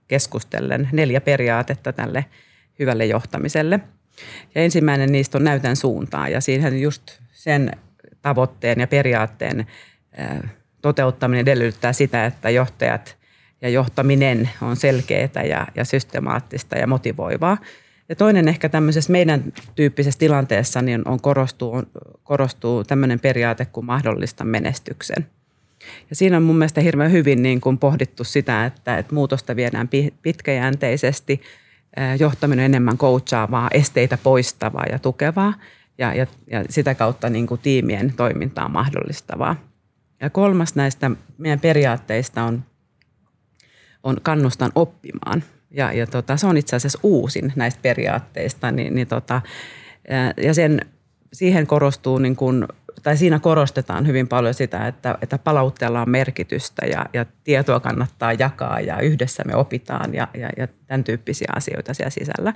keskustellen 0.09 0.89
neljä 0.93 1.21
periaatetta 1.21 1.93
tälle 1.93 2.25
hyvälle 2.79 3.07
johtamiselle. 3.07 3.81
Ja 4.55 4.63
ensimmäinen 4.63 5.13
niistä 5.13 5.39
on 5.39 5.45
näytän 5.45 5.77
suuntaan 5.77 6.33
ja 6.33 6.41
siihen 6.41 6.81
just 6.81 7.21
sen 7.33 7.73
tavoitteen 8.23 8.81
ja 8.81 8.87
periaatteen 8.87 9.67
toteuttaminen 10.83 11.41
edellyttää 11.41 11.93
sitä, 11.93 12.27
että 12.27 12.51
johtajat 12.51 13.17
ja 13.63 13.69
johtaminen 13.69 14.51
on 14.63 14.77
selkeää 14.77 15.45
ja, 15.49 15.67
ja 15.75 15.85
systemaattista 15.85 16.79
ja 16.79 16.87
motivoivaa. 16.87 17.59
Ja 18.09 18.17
toinen 18.17 18.49
ehkä 18.49 18.69
tämmöisessä 18.69 19.13
meidän 19.13 19.53
tyyppisessä 19.75 20.19
tilanteessa 20.19 20.83
niin 20.83 21.09
on 21.09 21.21
korostuu, 21.21 21.73
on, 21.73 21.87
korostuu 22.23 22.85
tämmöinen 22.85 23.21
periaate 23.21 23.65
kuin 23.65 23.87
mahdollista 23.87 24.45
menestyksen. 24.45 25.27
Ja 26.11 26.17
siinä 26.17 26.37
on 26.37 26.43
mun 26.43 26.59
mielestä 26.59 26.81
hirveän 26.81 27.13
hyvin 27.13 27.43
niin 27.43 27.61
kuin 27.61 27.79
pohdittu 27.79 28.25
sitä, 28.25 28.65
että, 28.65 28.99
että 28.99 29.15
muutosta 29.15 29.57
viedään 29.57 29.89
pitkäjänteisesti, 30.23 31.43
johtaminen 32.19 32.65
enemmän 32.65 32.99
coachaavaa, 32.99 33.69
esteitä 33.73 34.19
poistavaa 34.23 34.85
ja 34.91 34.99
tukevaa 34.99 35.55
ja, 35.99 36.15
ja, 36.15 36.27
ja 36.51 36.65
sitä 36.71 36.95
kautta 36.95 37.31
niin 37.31 37.47
kuin 37.47 37.61
tiimien 37.61 38.13
toimintaa 38.17 38.69
mahdollistavaa. 38.69 39.57
Ja 40.21 40.31
kolmas 40.31 40.75
näistä 40.75 41.11
meidän 41.39 41.61
periaatteista 41.61 42.43
on, 42.43 42.65
on 44.03 44.17
kannustan 44.23 44.73
oppimaan. 44.75 45.45
Ja, 45.71 45.93
ja 45.93 46.07
tota, 46.07 46.37
se 46.37 46.47
on 46.47 46.57
itse 46.57 46.77
asiassa 46.77 46.99
uusin 47.03 47.53
näistä 47.57 47.81
periaatteista. 47.83 48.71
Niin, 48.71 48.95
niin 48.95 49.07
tota, 49.07 49.43
ja 50.43 50.55
sen, 50.55 50.81
siihen 51.33 51.67
korostuu, 51.67 52.19
niin 52.19 52.37
kuin, 52.37 52.69
tai 53.03 53.17
siinä 53.17 53.39
korostetaan 53.39 54.07
hyvin 54.07 54.29
paljon 54.29 54.55
sitä, 54.55 54.87
että, 54.87 55.19
että 55.23 55.39
palautteella 55.39 56.01
on 56.01 56.11
merkitystä 56.11 56.87
ja, 56.87 57.07
ja 57.13 57.27
tietoa 57.45 57.81
kannattaa 57.81 58.33
jakaa 58.33 58.81
ja 58.81 59.01
yhdessä 59.01 59.43
me 59.47 59.55
opitaan 59.57 60.15
ja, 60.15 60.29
ja, 60.35 60.51
ja 60.57 60.69
tämän 60.87 61.05
tyyppisiä 61.05 61.49
asioita 61.57 61.95
siellä 61.95 62.11
sisällä. 62.11 62.53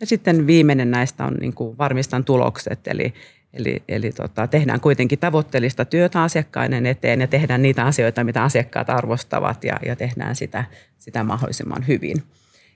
Ja 0.00 0.06
sitten 0.06 0.46
viimeinen 0.46 0.90
näistä 0.90 1.24
on 1.24 1.34
niin 1.34 1.54
kuin 1.54 1.78
varmistan 1.78 2.24
tulokset, 2.24 2.80
eli, 2.86 3.14
eli, 3.52 3.82
eli 3.88 4.12
tota, 4.12 4.46
tehdään 4.46 4.80
kuitenkin 4.80 5.18
tavoitteellista 5.18 5.84
työtä 5.84 6.22
asiakkaiden 6.22 6.86
eteen 6.86 7.20
ja 7.20 7.26
tehdään 7.26 7.62
niitä 7.62 7.84
asioita, 7.84 8.24
mitä 8.24 8.42
asiakkaat 8.42 8.90
arvostavat 8.90 9.64
ja, 9.64 9.78
ja 9.86 9.96
tehdään 9.96 10.36
sitä, 10.36 10.64
sitä 10.98 11.24
mahdollisimman 11.24 11.86
hyvin. 11.86 12.22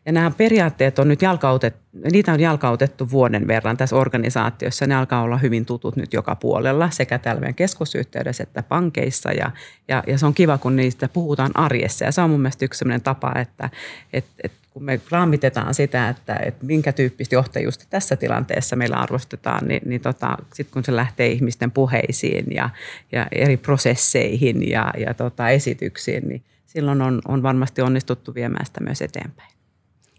Ja 0.06 0.12
nämä 0.12 0.30
periaatteet 0.30 0.98
on 0.98 1.08
nyt 1.08 1.22
jalkautettu, 1.22 1.80
niitä 2.12 2.32
on 2.32 2.40
jalkautettu 2.40 3.10
vuoden 3.10 3.46
verran 3.46 3.76
tässä 3.76 3.96
organisaatiossa. 3.96 4.86
Ne 4.86 4.94
alkaa 4.94 5.22
olla 5.22 5.36
hyvin 5.38 5.66
tutut 5.66 5.96
nyt 5.96 6.12
joka 6.12 6.36
puolella, 6.36 6.90
sekä 6.90 7.18
täällä 7.18 7.40
meidän 7.40 7.54
keskusyhteydessä 7.54 8.42
että 8.42 8.62
pankeissa. 8.62 9.32
Ja, 9.32 9.50
ja, 9.88 10.02
ja 10.06 10.18
se 10.18 10.26
on 10.26 10.34
kiva, 10.34 10.58
kun 10.58 10.76
niistä 10.76 11.08
puhutaan 11.08 11.50
arjessa. 11.54 12.04
Ja 12.04 12.12
se 12.12 12.20
on 12.20 12.30
mun 12.30 12.40
mielestä 12.40 12.64
yksi 12.64 12.78
sellainen 12.78 13.02
tapa, 13.02 13.32
että 13.38 13.70
et, 14.12 14.24
et 14.44 14.52
kun 14.70 14.84
me 14.84 15.00
raamitetaan 15.10 15.74
sitä, 15.74 16.08
että, 16.08 16.36
että 16.36 16.66
minkä 16.66 16.92
tyyppistä 16.92 17.34
johtajuutta 17.34 17.84
tässä 17.90 18.16
tilanteessa 18.16 18.76
meillä 18.76 18.96
arvostetaan, 18.96 19.68
niin, 19.68 19.82
niin 19.84 20.00
tota, 20.00 20.36
sitten 20.54 20.72
kun 20.72 20.84
se 20.84 20.96
lähtee 20.96 21.26
ihmisten 21.26 21.70
puheisiin 21.70 22.46
ja, 22.50 22.70
ja 23.12 23.26
eri 23.32 23.56
prosesseihin 23.56 24.70
ja, 24.70 24.92
ja 24.98 25.14
tota, 25.14 25.48
esityksiin, 25.48 26.28
niin 26.28 26.42
silloin 26.66 27.02
on, 27.02 27.22
on 27.28 27.42
varmasti 27.42 27.82
onnistuttu 27.82 28.34
viemään 28.34 28.66
sitä 28.66 28.80
myös 28.80 29.02
eteenpäin. 29.02 29.59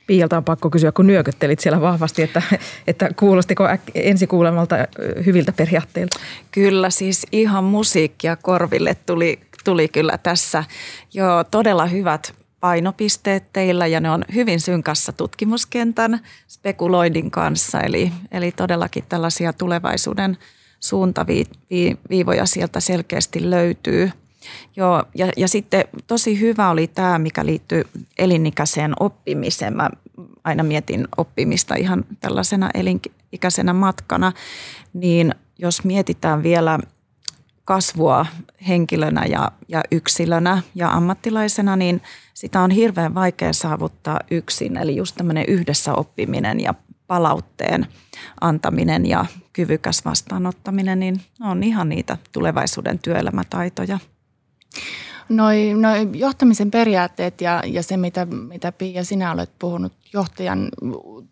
Piialta 0.08 0.38
on 0.38 0.44
pakko 0.44 0.70
kysyä, 0.70 0.92
kun 0.92 1.08
nyököttelit 1.08 1.60
siellä 1.60 1.82
vahvasti, 1.82 2.22
että, 2.22 2.42
että 2.88 3.10
kuulostiko 3.16 3.64
ensi 3.96 4.28
kuulemalta 4.28 4.76
hyviltä 5.26 5.52
periaatteilta? 5.52 6.20
Kyllä, 6.52 6.90
siis 6.90 7.28
ihan 7.32 7.64
musiikkia 7.64 8.36
korville 8.36 8.96
tuli, 9.06 9.40
tuli 9.64 9.88
kyllä 9.88 10.18
tässä. 10.18 10.64
Joo, 11.14 11.44
todella 11.44 11.86
hyvät 11.86 12.34
painopisteet 12.60 13.44
teillä 13.54 13.88
ja 13.88 14.00
ne 14.00 14.10
on 14.10 14.26
hyvin 14.34 14.60
synkassa 14.60 15.12
tutkimuskentän 15.12 16.20
spekuloidin 16.48 17.32
kanssa. 17.32 17.80
Eli, 17.80 18.12
eli 18.32 18.52
todellakin 18.52 19.04
tällaisia 19.10 19.54
tulevaisuuden 19.54 20.38
suuntaviivoja 20.80 22.46
sieltä 22.46 22.80
selkeästi 22.80 23.50
löytyy. 23.50 24.12
Joo, 24.76 25.04
ja, 25.16 25.32
ja 25.38 25.48
sitten 25.48 25.84
tosi 26.08 26.40
hyvä 26.40 26.70
oli 26.70 26.88
tämä, 26.88 27.20
mikä 27.20 27.46
liittyy 27.46 27.84
elinikäiseen 28.18 28.94
oppimiseen. 29.00 29.76
Mä 29.76 29.90
aina 30.44 30.64
mietin 30.64 31.08
oppimista 31.18 31.76
ihan 31.76 32.06
tällaisena 32.20 32.70
elinikäisenä 32.74 33.74
matkana, 33.74 34.32
niin 34.94 35.36
jos 35.60 35.84
mietitään 35.84 36.44
vielä 36.44 36.80
kasvua 37.66 38.26
henkilönä 38.68 39.26
ja, 39.26 39.52
ja 39.68 39.84
yksilönä 39.92 40.62
ja 40.76 40.92
ammattilaisena, 40.92 41.76
niin 41.76 42.02
sitä 42.34 42.62
on 42.62 42.72
hirveän 42.72 43.16
vaikea 43.16 43.54
saavuttaa 43.54 44.20
yksin. 44.32 44.78
Eli 44.78 44.96
just 44.96 45.16
tämmöinen 45.16 45.46
yhdessä 45.48 45.94
oppiminen 45.94 46.60
ja 46.60 46.74
palautteen 47.08 47.88
antaminen 48.42 49.06
ja 49.06 49.26
kyvykäs 49.54 50.06
vastaanottaminen, 50.06 51.00
niin 51.00 51.22
on 51.42 51.64
ihan 51.64 51.90
niitä 51.90 52.18
tulevaisuuden 52.32 53.00
työelämätaitoja. 53.00 54.00
Noi, 55.30 55.74
noi 55.74 56.10
johtamisen 56.14 56.72
periaatteet 56.72 57.42
ja, 57.42 57.64
ja 57.66 57.84
se, 57.84 57.98
mitä, 57.98 58.26
mitä 58.26 58.72
Pia 58.72 59.04
sinä 59.04 59.32
olet 59.32 59.52
puhunut 59.60 59.94
johtajan 60.14 60.70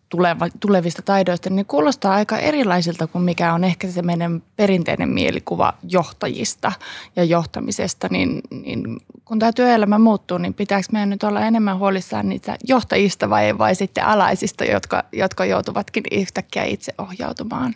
tuleva, 0.10 0.48
tulevista 0.60 1.02
taidoista, 1.02 1.50
niin 1.50 1.66
kuulostaa 1.66 2.14
aika 2.14 2.38
erilaisilta 2.38 3.08
kuin 3.08 3.22
mikä 3.22 3.54
on 3.54 3.64
ehkä 3.64 3.88
se 3.88 4.02
meidän 4.02 4.44
perinteinen 4.56 5.10
mielikuva 5.10 5.74
johtajista 5.84 6.72
ja 7.16 7.24
johtamisesta. 7.24 8.08
Niin, 8.12 8.42
niin 8.52 8.98
kun 9.26 9.40
tämä 9.40 9.54
työelämä 9.54 10.00
muuttuu, 10.00 10.38
niin 10.38 10.54
pitääkö 10.54 10.88
meidän 10.92 11.10
nyt 11.10 11.24
olla 11.24 11.42
enemmän 11.42 11.80
huolissaan 11.80 12.30
niitä 12.30 12.58
johtajista 12.64 13.30
vai, 13.30 13.58
vai 13.58 13.76
sitten 13.76 14.06
alaisista, 14.06 14.66
jotka, 14.66 15.04
jotka 15.12 15.46
joutuvatkin 15.46 16.04
yhtäkkiä 16.12 16.64
itse 16.64 16.94
ohjautumaan? 16.98 17.76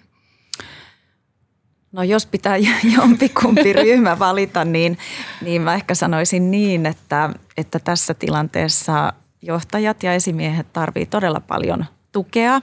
No 1.94 2.04
jos 2.04 2.26
pitää 2.26 2.58
jompikumpi 2.98 3.74
ryhmä 3.74 4.20
valita, 4.20 4.66
niin, 4.66 4.98
niin 5.42 5.62
mä 5.62 5.74
ehkä 5.74 5.96
sanoisin 5.96 6.52
niin, 6.52 6.86
että, 6.86 7.30
että 7.58 7.80
tässä 7.80 8.14
tilanteessa 8.14 9.14
johtajat 9.42 10.04
ja 10.04 10.14
esimiehet 10.14 10.74
tarvii 10.74 11.06
todella 11.06 11.40
paljon 11.40 11.86
tukea 12.12 12.62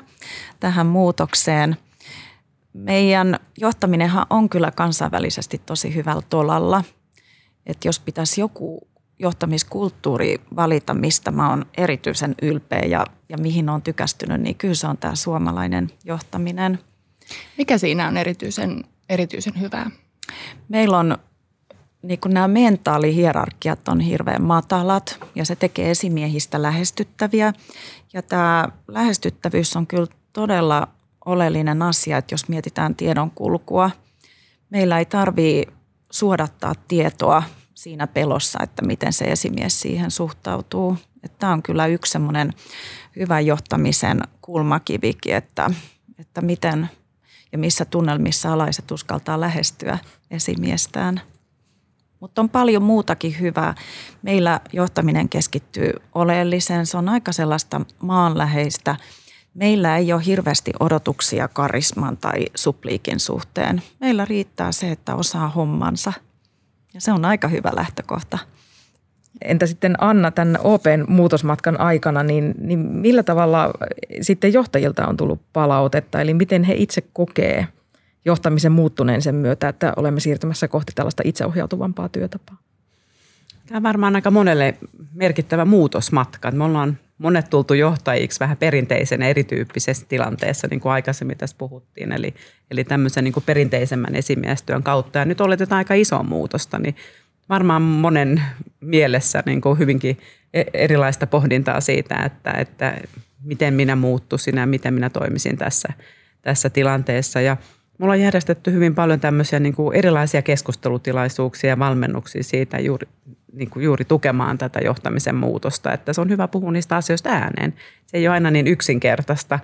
tähän 0.60 0.86
muutokseen. 0.86 1.76
Meidän 2.72 3.38
johtaminenhan 3.58 4.26
on 4.30 4.48
kyllä 4.48 4.70
kansainvälisesti 4.70 5.60
tosi 5.66 5.94
hyvällä 5.94 6.22
tolalla. 6.30 6.84
Että 7.66 7.88
jos 7.88 8.00
pitäisi 8.00 8.40
joku 8.40 8.88
johtamiskulttuuri 9.18 10.40
valita, 10.56 10.94
mistä 10.94 11.30
mä 11.30 11.50
oon 11.50 11.66
erityisen 11.76 12.34
ylpeä 12.42 12.82
ja, 12.88 13.06
ja 13.28 13.38
mihin 13.38 13.68
on 13.68 13.82
tykästynyt, 13.82 14.40
niin 14.40 14.56
kyllä 14.56 14.74
se 14.74 14.86
on 14.86 14.98
tämä 14.98 15.14
suomalainen 15.14 15.90
johtaminen. 16.04 16.78
Mikä 17.58 17.78
siinä 17.78 18.08
on 18.08 18.16
erityisen 18.16 18.84
erityisen 19.10 19.60
hyvää? 19.60 19.90
Meillä 20.68 20.98
on 20.98 21.18
niin 22.02 22.20
kuin 22.20 22.34
nämä 22.34 22.48
mentaalihierarkiat 22.48 23.88
on 23.88 24.00
hirveän 24.00 24.42
matalat 24.42 25.18
ja 25.34 25.44
se 25.44 25.56
tekee 25.56 25.90
esimiehistä 25.90 26.62
lähestyttäviä. 26.62 27.52
Ja 28.12 28.22
tämä 28.22 28.68
lähestyttävyys 28.88 29.76
on 29.76 29.86
kyllä 29.86 30.06
todella 30.32 30.88
oleellinen 31.24 31.82
asia, 31.82 32.18
että 32.18 32.34
jos 32.34 32.48
mietitään 32.48 32.94
tiedon 32.94 33.30
kulkua. 33.30 33.90
Meillä 34.70 34.98
ei 34.98 35.04
tarvii 35.04 35.66
suodattaa 36.10 36.74
tietoa 36.88 37.42
siinä 37.74 38.06
pelossa, 38.06 38.58
että 38.62 38.86
miten 38.86 39.12
se 39.12 39.24
esimies 39.24 39.80
siihen 39.80 40.10
suhtautuu. 40.10 40.96
Tämä 41.38 41.52
on 41.52 41.62
kyllä 41.62 41.86
yksi 41.86 42.12
semmoinen 42.12 42.52
hyvä 43.16 43.40
johtamisen 43.40 44.20
kulmakivikin, 44.40 45.34
että, 45.34 45.70
että 46.18 46.40
miten 46.40 46.90
ja 47.52 47.58
missä 47.58 47.84
tunnelmissa 47.84 48.52
alaiset 48.52 48.90
uskaltaa 48.90 49.40
lähestyä 49.40 49.98
esimiestään. 50.30 51.20
Mutta 52.20 52.42
on 52.42 52.48
paljon 52.48 52.82
muutakin 52.82 53.40
hyvää. 53.40 53.74
Meillä 54.22 54.60
johtaminen 54.72 55.28
keskittyy 55.28 55.92
oleelliseen. 56.14 56.86
Se 56.86 56.96
on 56.96 57.08
aika 57.08 57.32
sellaista 57.32 57.80
maanläheistä. 58.02 58.96
Meillä 59.54 59.96
ei 59.96 60.12
ole 60.12 60.26
hirveästi 60.26 60.72
odotuksia 60.80 61.48
karisman 61.48 62.16
tai 62.16 62.46
supliikin 62.54 63.20
suhteen. 63.20 63.82
Meillä 64.00 64.24
riittää 64.24 64.72
se, 64.72 64.90
että 64.90 65.14
osaa 65.14 65.48
hommansa. 65.48 66.12
Ja 66.94 67.00
se 67.00 67.12
on 67.12 67.24
aika 67.24 67.48
hyvä 67.48 67.70
lähtökohta. 67.74 68.38
Entä 69.44 69.66
sitten 69.66 69.94
Anna 69.98 70.30
tämän 70.30 70.58
Open 70.64 71.04
muutosmatkan 71.08 71.80
aikana, 71.80 72.22
niin, 72.22 72.54
niin 72.58 72.78
millä 72.78 73.22
tavalla 73.22 73.70
sitten 74.20 74.52
johtajilta 74.52 75.06
on 75.06 75.16
tullut 75.16 75.40
palautetta? 75.52 76.20
Eli 76.20 76.34
miten 76.34 76.64
he 76.64 76.74
itse 76.76 77.02
kokee 77.12 77.66
johtamisen 78.24 78.72
muuttuneen 78.72 79.22
sen 79.22 79.34
myötä, 79.34 79.68
että 79.68 79.92
olemme 79.96 80.20
siirtymässä 80.20 80.68
kohti 80.68 80.92
tällaista 80.94 81.22
itseohjautuvampaa 81.26 82.08
työtapaa? 82.08 82.56
Tämä 83.66 83.76
on 83.76 83.82
varmaan 83.82 84.14
aika 84.14 84.30
monelle 84.30 84.74
merkittävä 85.14 85.64
muutosmatka. 85.64 86.50
Me 86.50 86.64
ollaan 86.64 86.98
monet 87.18 87.50
tultu 87.50 87.74
johtajiksi 87.74 88.40
vähän 88.40 88.56
perinteisen 88.56 89.22
erityyppisessä 89.22 90.06
tilanteessa, 90.08 90.68
niin 90.70 90.80
kuin 90.80 90.92
aikaisemmin 90.92 91.38
tässä 91.38 91.56
puhuttiin, 91.58 92.12
eli, 92.12 92.34
eli 92.70 92.84
tämmöisen 92.84 93.24
niin 93.24 93.32
kuin 93.32 93.44
perinteisemmän 93.46 94.14
esimiestyön 94.14 94.82
kautta. 94.82 95.18
Ja 95.18 95.24
nyt 95.24 95.40
oletetaan 95.40 95.78
aika 95.78 95.94
isoa 95.94 96.22
muutosta, 96.22 96.78
niin 96.78 96.96
varmaan 97.50 97.82
monen 97.82 98.42
mielessä 98.80 99.42
niin 99.46 99.60
kuin 99.60 99.78
hyvinkin 99.78 100.18
e- 100.54 100.64
erilaista 100.74 101.26
pohdintaa 101.26 101.80
siitä, 101.80 102.16
että, 102.16 102.50
että 102.52 102.96
miten 103.44 103.74
minä 103.74 103.96
muuttuisin 103.96 104.56
ja 104.56 104.66
miten 104.66 104.94
minä 104.94 105.10
toimisin 105.10 105.56
tässä, 105.56 105.88
tässä 106.42 106.70
tilanteessa. 106.70 107.40
Ja 107.40 107.56
mulla 107.98 108.12
on 108.12 108.20
järjestetty 108.20 108.72
hyvin 108.72 108.94
paljon 108.94 109.20
tämmöisiä 109.20 109.60
niin 109.60 109.74
kuin 109.74 109.96
erilaisia 109.96 110.42
keskustelutilaisuuksia 110.42 111.70
ja 111.70 111.78
valmennuksia 111.78 112.42
siitä 112.42 112.78
juuri, 112.78 113.08
niin 113.52 113.70
kuin 113.70 113.84
juuri 113.84 114.04
tukemaan 114.04 114.58
tätä 114.58 114.80
johtamisen 114.84 115.34
muutosta, 115.34 115.92
että 115.92 116.12
se 116.12 116.20
on 116.20 116.30
hyvä 116.30 116.48
puhua 116.48 116.72
niistä 116.72 116.96
asioista 116.96 117.30
ääneen. 117.30 117.74
Se 118.06 118.16
ei 118.16 118.28
ole 118.28 118.34
aina 118.34 118.50
niin 118.50 118.66
yksinkertaista. 118.66 119.58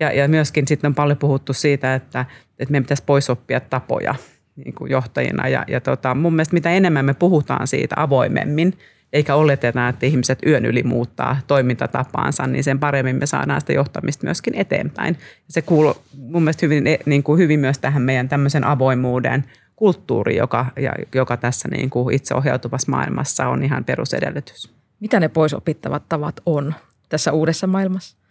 Ja, 0.00 0.12
ja 0.12 0.28
myöskin 0.28 0.68
sitten 0.68 0.88
on 0.88 0.94
paljon 0.94 1.18
puhuttu 1.18 1.52
siitä, 1.52 1.94
että, 1.94 2.26
että 2.58 2.72
meidän 2.72 2.84
pitäisi 2.84 3.02
pois 3.06 3.30
oppia 3.30 3.60
tapoja 3.60 4.14
niin 4.56 4.74
kuin 4.74 4.90
johtajina. 4.90 5.48
Ja, 5.48 5.64
ja 5.68 5.80
tota, 5.80 6.14
mun 6.14 6.32
mielestä 6.34 6.54
mitä 6.54 6.70
enemmän 6.70 7.04
me 7.04 7.14
puhutaan 7.14 7.66
siitä 7.66 7.94
avoimemmin, 7.98 8.78
eikä 9.12 9.34
oleteta, 9.34 9.88
että 9.88 10.06
ihmiset 10.06 10.38
yön 10.46 10.66
yli 10.66 10.82
muuttaa 10.82 11.36
toimintatapaansa, 11.46 12.46
niin 12.46 12.64
sen 12.64 12.78
paremmin 12.78 13.16
me 13.16 13.26
saadaan 13.26 13.60
sitä 13.60 13.72
johtamista 13.72 14.26
myöskin 14.26 14.54
eteenpäin. 14.54 15.18
Se 15.48 15.62
kuuluu 15.62 15.94
mun 16.18 16.42
mielestä 16.42 16.66
hyvin, 16.66 16.84
niin 17.06 17.22
kuin 17.22 17.38
hyvin 17.38 17.60
myös 17.60 17.78
tähän 17.78 18.02
meidän 18.02 18.28
tämmöisen 18.28 18.64
avoimuuden 18.64 19.44
kulttuuri, 19.76 20.36
joka, 20.36 20.66
joka 21.14 21.36
tässä 21.36 21.68
niin 21.68 21.90
kuin 21.90 22.14
itseohjautuvassa 22.14 22.90
maailmassa 22.90 23.48
on 23.48 23.62
ihan 23.62 23.84
perusedellytys. 23.84 24.72
Mitä 25.00 25.20
ne 25.20 25.28
pois 25.28 25.54
opittavat 25.54 26.08
tavat 26.08 26.40
on 26.46 26.74
tässä 27.08 27.32
uudessa 27.32 27.66
maailmassa? 27.66 28.21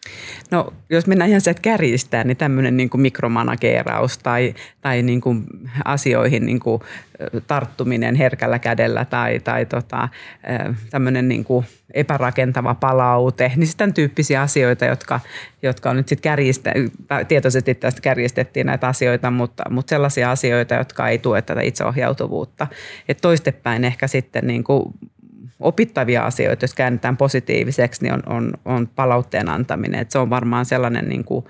No 0.52 0.74
jos 0.90 1.08
mennään 1.08 1.30
ihan 1.30 1.42
se, 1.42 1.52
että 1.52 1.62
kärjistää, 1.62 2.24
niin 2.24 2.38
tämmöinen 2.38 2.78
niin 2.78 2.90
kuin 2.90 3.02
mikromanageeraus 3.02 4.18
tai, 4.18 4.54
tai 4.82 5.02
niin 5.02 5.22
kuin 5.22 5.44
asioihin 5.86 6.46
niin 6.46 6.60
kuin 6.60 6.82
tarttuminen 7.48 8.16
herkällä 8.16 8.60
kädellä 8.60 9.06
tai, 9.06 9.40
tai 9.40 9.66
tota, 9.66 10.10
tämmöinen 10.90 11.28
niin 11.28 11.44
kuin 11.44 11.66
epärakentava 11.94 12.76
palaute, 12.76 13.52
niin 13.56 13.68
sitten 13.68 13.94
tyyppisiä 13.94 14.42
asioita, 14.42 14.86
jotka, 14.86 15.20
jotka 15.62 15.90
on 15.90 15.96
nyt 15.96 16.08
sitten 16.08 16.24
kärjistä, 16.24 16.74
tietoisesti 17.28 17.76
tästä 17.76 18.02
kärjistettiin 18.02 18.66
näitä 18.66 18.88
asioita, 18.88 19.32
mutta, 19.32 19.64
mutta 19.70 19.90
sellaisia 19.90 20.32
asioita, 20.32 20.76
jotka 20.76 21.10
ei 21.10 21.18
tue 21.18 21.42
tätä 21.42 21.62
itseohjautuvuutta. 21.62 22.68
Että 23.10 23.22
toistepäin 23.22 23.84
ehkä 23.84 24.08
sitten 24.08 24.48
niin 24.48 24.64
kuin 24.64 24.94
opittavia 25.62 26.24
asioita, 26.26 26.64
jos 26.64 26.74
käännetään 26.74 27.18
positiiviseksi, 27.18 28.04
niin 28.04 28.14
on, 28.14 28.24
on, 28.26 28.54
on 28.66 28.88
palautteen 28.88 29.50
antaminen. 29.50 30.00
Et 30.00 30.12
se 30.12 30.20
on 30.20 30.30
varmaan 30.30 30.66
sellainen 30.66 31.10
niin 31.10 31.24
kuin 31.24 31.46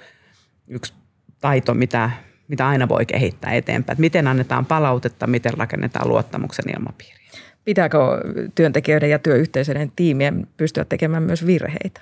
yksi 0.68 0.94
taito, 1.41 1.74
mitä, 1.74 2.12
mitä 2.48 2.68
aina 2.68 2.89
voi 2.89 3.06
kehittää 3.06 3.51
eteenpäin. 3.51 3.96
Et 3.96 4.00
miten 4.00 4.27
annetaan 4.27 4.65
palautetta, 4.65 5.27
miten 5.27 5.53
rakennetaan 5.58 6.10
luottamuksen 6.10 6.65
ilmapiiriä. 6.77 7.22
Pitääkö 7.65 7.98
työntekijöiden 8.56 9.10
ja 9.10 9.20
työyhteisöiden 9.20 9.91
tiimien 9.96 10.48
pystyä 10.58 10.86
tekemään 10.86 11.24
myös 11.24 11.46
virheitä? 11.46 12.01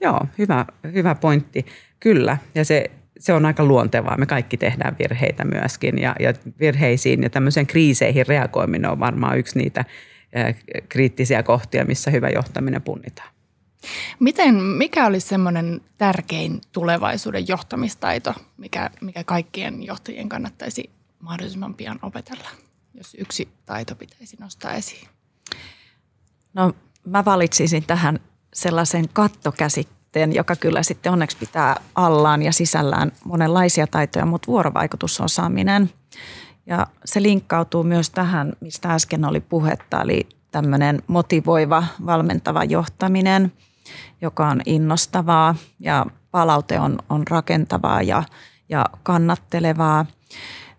Joo, 0.00 0.20
hyvä, 0.38 0.66
hyvä 0.92 1.14
pointti. 1.14 1.66
Kyllä, 2.00 2.38
ja 2.54 2.64
se, 2.64 2.90
se 3.18 3.32
on 3.32 3.46
aika 3.46 3.64
luontevaa. 3.64 4.16
Me 4.16 4.26
kaikki 4.26 4.56
tehdään 4.56 4.96
virheitä 4.98 5.44
myöskin, 5.44 5.98
ja, 5.98 6.16
ja 6.20 6.34
virheisiin 6.60 7.22
ja 7.22 7.30
tämmöiseen 7.30 7.66
kriiseihin 7.66 8.26
reagoiminen 8.26 8.90
on 8.90 9.00
varmaan 9.00 9.38
yksi 9.38 9.58
niitä– 9.58 9.84
kriittisiä 10.88 11.42
kohtia, 11.42 11.84
missä 11.84 12.10
hyvä 12.10 12.28
johtaminen 12.28 12.82
punnitaan. 12.82 13.34
Miten, 14.20 14.54
mikä 14.54 15.06
olisi 15.06 15.28
semmoinen 15.28 15.80
tärkein 15.98 16.60
tulevaisuuden 16.72 17.48
johtamistaito, 17.48 18.34
mikä, 18.56 18.90
mikä 19.00 19.24
kaikkien 19.24 19.82
johtajien 19.82 20.28
kannattaisi 20.28 20.90
mahdollisimman 21.20 21.74
pian 21.74 21.98
opetella, 22.02 22.48
jos 22.94 23.16
yksi 23.18 23.48
taito 23.66 23.94
pitäisi 23.94 24.36
nostaa 24.40 24.72
esiin? 24.72 25.08
No 26.54 26.72
mä 27.04 27.24
valitsisin 27.24 27.84
tähän 27.86 28.20
sellaisen 28.54 29.08
kattokäsitteen, 29.12 30.34
joka 30.34 30.56
kyllä 30.56 30.82
sitten 30.82 31.12
onneksi 31.12 31.36
pitää 31.36 31.76
allaan 31.94 32.42
ja 32.42 32.52
sisällään 32.52 33.12
monenlaisia 33.24 33.86
taitoja, 33.86 34.26
mutta 34.26 34.46
vuorovaikutusosaaminen– 34.46 35.90
ja 36.66 36.86
se 37.04 37.22
linkkautuu 37.22 37.82
myös 37.82 38.10
tähän, 38.10 38.52
mistä 38.60 38.88
äsken 38.90 39.24
oli 39.24 39.40
puhetta, 39.40 40.02
eli 40.02 40.28
tämmöinen 40.50 41.02
motivoiva, 41.06 41.84
valmentava 42.06 42.64
johtaminen, 42.64 43.52
joka 44.20 44.48
on 44.48 44.60
innostavaa 44.66 45.54
ja 45.80 46.06
palaute 46.30 46.80
on, 46.80 46.98
on 47.10 47.26
rakentavaa 47.30 48.02
ja, 48.02 48.22
ja 48.68 48.86
kannattelevaa. 49.02 50.06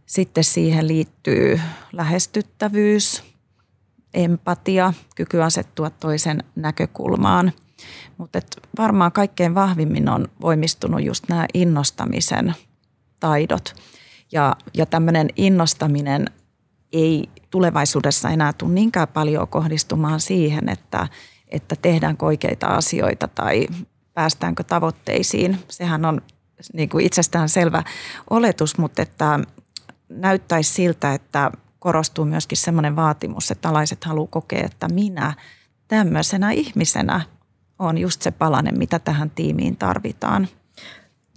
Sitten 0.05 0.43
siihen 0.43 0.87
liittyy 0.87 1.61
lähestyttävyys, 1.91 3.23
empatia, 4.13 4.93
kyky 5.15 5.41
asettua 5.41 5.89
toisen 5.89 6.43
näkökulmaan. 6.55 7.51
Mutta 8.17 8.39
varmaan 8.77 9.11
kaikkein 9.11 9.55
vahvimmin 9.55 10.09
on 10.09 10.27
voimistunut 10.41 11.03
just 11.03 11.24
nämä 11.29 11.45
innostamisen 11.53 12.55
taidot– 13.19 13.75
ja, 14.35 14.55
ja 14.74 14.85
tämmöinen 14.85 15.29
innostaminen 15.35 16.25
ei 16.93 17.29
tulevaisuudessa 17.50 18.29
enää 18.29 18.53
tule 18.53 18.71
niinkään 18.71 19.07
paljon 19.07 19.48
kohdistumaan 19.48 20.19
siihen, 20.19 20.69
että, 20.69 21.07
että 21.48 21.75
tehdäänkö 21.81 22.25
oikeita 22.25 22.67
asioita 22.67 23.27
tai 23.27 23.67
päästäänkö 24.13 24.63
tavoitteisiin. 24.63 25.59
Sehän 25.69 26.05
on 26.05 26.21
niin 26.74 26.89
kuin 26.89 27.05
itsestään 27.05 27.50
selvä 27.50 27.83
oletus, 28.29 28.77
mutta 28.77 29.01
että 29.01 29.39
näyttäisi 30.09 30.74
siltä, 30.74 31.13
että 31.13 31.51
korostuu 31.79 32.25
myöskin 32.25 32.57
semmoinen 32.57 32.95
vaatimus, 32.95 33.51
että 33.51 33.69
alaiset 33.69 34.03
haluaa 34.03 34.27
kokea, 34.27 34.65
että 34.65 34.87
minä 34.87 35.33
tämmöisenä 35.87 36.51
ihmisenä 36.51 37.21
on 37.79 37.98
just 37.98 38.21
se 38.21 38.31
palanen, 38.31 38.77
mitä 38.77 39.00
tähän 39.00 39.29
tiimiin 39.29 39.77
tarvitaan 39.77 40.48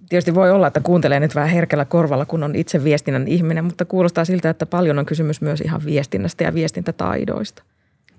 tietysti 0.09 0.35
voi 0.35 0.51
olla, 0.51 0.67
että 0.67 0.81
kuuntelee 0.81 1.21
nyt 1.21 1.35
vähän 1.35 1.51
herkällä 1.51 1.85
korvalla, 1.85 2.27
kun 2.27 2.43
on 2.43 2.57
itse 2.57 2.85
viestinnän 2.85 3.29
ihminen, 3.29 3.65
mutta 3.65 3.85
kuulostaa 3.85 4.25
siltä, 4.25 4.51
että 4.51 4.67
paljon 4.67 4.99
on 4.99 5.07
kysymys 5.07 5.41
myös 5.41 5.61
ihan 5.61 5.85
viestinnästä 5.85 6.45
ja 6.45 6.55
viestintätaidoista. 6.55 7.63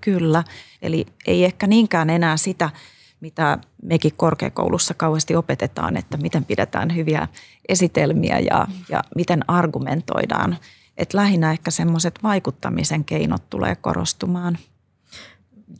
Kyllä, 0.00 0.44
eli 0.82 1.06
ei 1.26 1.44
ehkä 1.44 1.66
niinkään 1.66 2.10
enää 2.10 2.36
sitä, 2.36 2.70
mitä 3.20 3.58
mekin 3.82 4.12
korkeakoulussa 4.16 4.94
kauheasti 4.94 5.36
opetetaan, 5.36 5.96
että 5.96 6.16
miten 6.16 6.44
pidetään 6.44 6.96
hyviä 6.96 7.28
esitelmiä 7.68 8.38
ja, 8.38 8.66
ja 8.88 9.02
miten 9.16 9.50
argumentoidaan. 9.50 10.56
Että 10.96 11.18
lähinnä 11.18 11.52
ehkä 11.52 11.70
semmoiset 11.70 12.18
vaikuttamisen 12.22 13.04
keinot 13.04 13.50
tulee 13.50 13.76
korostumaan. 13.76 14.58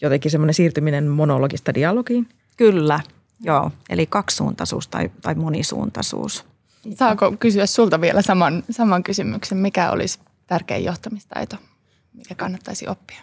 Jotenkin 0.02 0.30
semmoinen 0.30 0.54
siirtyminen 0.54 1.08
monologista 1.08 1.74
dialogiin? 1.74 2.28
Kyllä, 2.56 3.00
Joo, 3.40 3.70
eli 3.88 4.06
kaksisuuntaisuus 4.06 4.88
tai, 4.88 5.10
tai 5.22 5.34
monisuuntaisuus. 5.34 6.44
Saako 6.94 7.32
kysyä 7.40 7.66
sulta 7.66 8.00
vielä 8.00 8.22
saman, 8.22 8.62
saman 8.70 9.02
kysymyksen? 9.02 9.58
Mikä 9.58 9.90
olisi 9.90 10.18
tärkein 10.46 10.84
johtamistaito, 10.84 11.56
mikä 12.12 12.34
kannattaisi 12.34 12.88
oppia? 12.88 13.18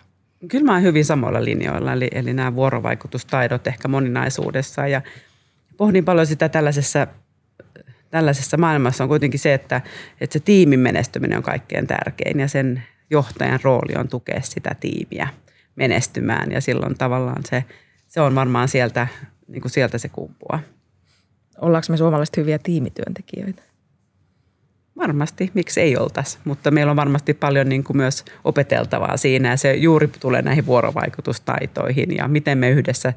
Kyllä 0.48 0.66
mä 0.66 0.72
olen 0.72 0.84
hyvin 0.84 1.06
samoilla 1.06 1.44
linjoilla, 1.44 1.94
eli, 1.94 2.08
eli 2.12 2.34
nämä 2.34 2.56
vuorovaikutustaidot 2.56 3.68
ehkä 3.68 3.88
moninaisuudessa. 3.88 4.88
Ja 4.88 5.02
pohdin 5.78 6.06
paljon 6.06 6.28
sitä 6.28 6.50
tällaisessa, 6.50 7.08
tällaisessa 8.10 8.58
maailmassa 8.58 9.04
on 9.04 9.08
kuitenkin 9.08 9.40
se, 9.40 9.54
että, 9.54 9.82
että 10.22 10.34
se 10.34 10.40
tiimin 10.40 10.80
menestyminen 10.80 11.38
on 11.38 11.44
kaikkein 11.44 11.88
tärkein 11.88 12.40
ja 12.40 12.48
sen 12.48 12.84
johtajan 13.10 13.60
rooli 13.64 13.96
on 14.00 14.08
tukea 14.08 14.42
sitä 14.42 14.76
tiimiä 14.80 15.28
menestymään 15.76 16.52
ja 16.52 16.62
silloin 16.62 16.98
tavallaan 16.98 17.44
se, 17.50 17.66
se 18.08 18.22
on 18.22 18.36
varmaan 18.36 18.68
sieltä 18.68 19.08
niin 19.48 19.62
kuin 19.62 19.72
sieltä 19.72 19.98
se 19.98 20.10
kumpuaa. 20.10 20.60
Ollaanko 21.62 21.86
me 21.90 21.98
suomalaiset 21.98 22.38
hyviä 22.38 22.60
tiimityöntekijöitä? 22.60 23.62
Varmasti, 24.98 25.52
miksi 25.54 25.82
ei 25.82 25.98
oltaisi, 25.98 26.38
mutta 26.46 26.72
meillä 26.72 26.90
on 26.90 26.96
varmasti 26.96 27.34
paljon 27.34 27.70
niin 27.70 27.84
kuin 27.84 27.98
myös 27.98 28.26
opeteltavaa 28.44 29.18
siinä 29.18 29.50
ja 29.50 29.58
se 29.58 29.74
juuri 29.74 30.08
tulee 30.08 30.42
näihin 30.42 30.66
vuorovaikutustaitoihin 30.66 32.16
ja 32.16 32.28
miten 32.28 32.58
me 32.58 32.70
yhdessä, 32.70 33.14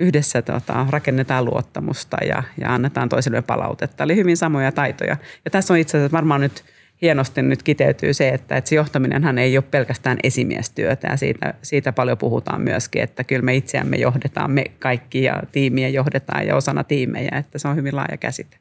yhdessä 0.00 0.42
tota, 0.42 0.86
rakennetaan 0.90 1.44
luottamusta 1.44 2.16
ja, 2.24 2.42
ja 2.60 2.74
annetaan 2.74 3.08
toisille 3.08 3.42
palautetta. 3.42 4.04
Eli 4.04 4.16
hyvin 4.16 4.36
samoja 4.36 4.72
taitoja. 4.72 5.16
Ja 5.44 5.50
tässä 5.50 5.74
on 5.74 5.78
itse 5.78 5.98
asiassa 5.98 6.16
varmaan 6.16 6.40
nyt 6.40 6.64
hienosti 7.02 7.42
nyt 7.42 7.62
kiteytyy 7.62 8.14
se, 8.14 8.28
että, 8.28 8.56
että 8.56 8.68
se 8.68 8.76
johtaminenhan 8.76 9.38
ei 9.38 9.56
ole 9.56 9.64
pelkästään 9.70 10.18
esimiestyötä 10.22 11.08
ja 11.08 11.16
siitä, 11.16 11.54
siitä 11.62 11.92
paljon 11.92 12.18
puhutaan 12.18 12.60
myöskin, 12.60 13.02
että 13.02 13.24
kyllä 13.24 13.42
me 13.42 13.56
itseämme 13.56 13.96
johdetaan, 13.96 14.50
me 14.50 14.64
kaikki 14.78 15.22
ja 15.22 15.42
tiimiä 15.52 15.88
johdetaan 15.88 16.46
ja 16.46 16.56
osana 16.56 16.84
tiimejä, 16.84 17.36
että 17.38 17.58
se 17.58 17.68
on 17.68 17.76
hyvin 17.76 17.96
laaja 17.96 18.16
käsite. 18.16 18.56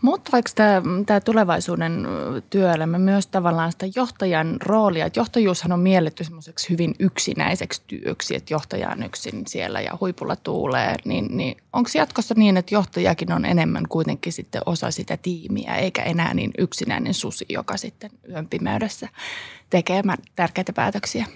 Muuttaako 0.00 0.48
tämä, 0.54 0.82
tämä 1.06 1.20
tulevaisuuden 1.20 2.06
työelämä 2.50 2.98
myös 2.98 3.26
tavallaan 3.26 3.72
sitä 3.72 3.86
johtajan 3.96 4.56
roolia? 4.60 5.06
Että 5.06 5.20
johtajuushan 5.20 5.72
on 5.72 5.80
mielletty 5.80 6.24
semmoiseksi 6.24 6.70
hyvin 6.70 6.94
yksinäiseksi 6.98 7.82
työksi, 7.86 8.36
että 8.36 8.54
johtaja 8.54 8.90
on 8.90 9.02
yksin 9.02 9.46
siellä 9.46 9.80
ja 9.80 9.90
huipulla 10.00 10.36
tuulee. 10.36 10.96
Niin, 11.04 11.36
niin 11.36 11.56
onko 11.72 11.90
jatkossa 11.94 12.34
niin, 12.38 12.56
että 12.56 12.74
johtajakin 12.74 13.32
on 13.32 13.44
enemmän 13.44 13.88
kuitenkin 13.88 14.32
sitten 14.32 14.62
osa 14.66 14.90
sitä 14.90 15.16
tiimiä, 15.16 15.74
eikä 15.74 16.02
enää 16.02 16.34
niin 16.34 16.50
yksinäinen 16.58 17.14
susi, 17.14 17.46
joka 17.48 17.76
sitten 17.76 18.10
yön 18.28 18.48
pimeydessä 18.48 19.08
tekee 19.70 20.02
tärkeitä 20.36 20.72
päätöksiä? 20.72 21.26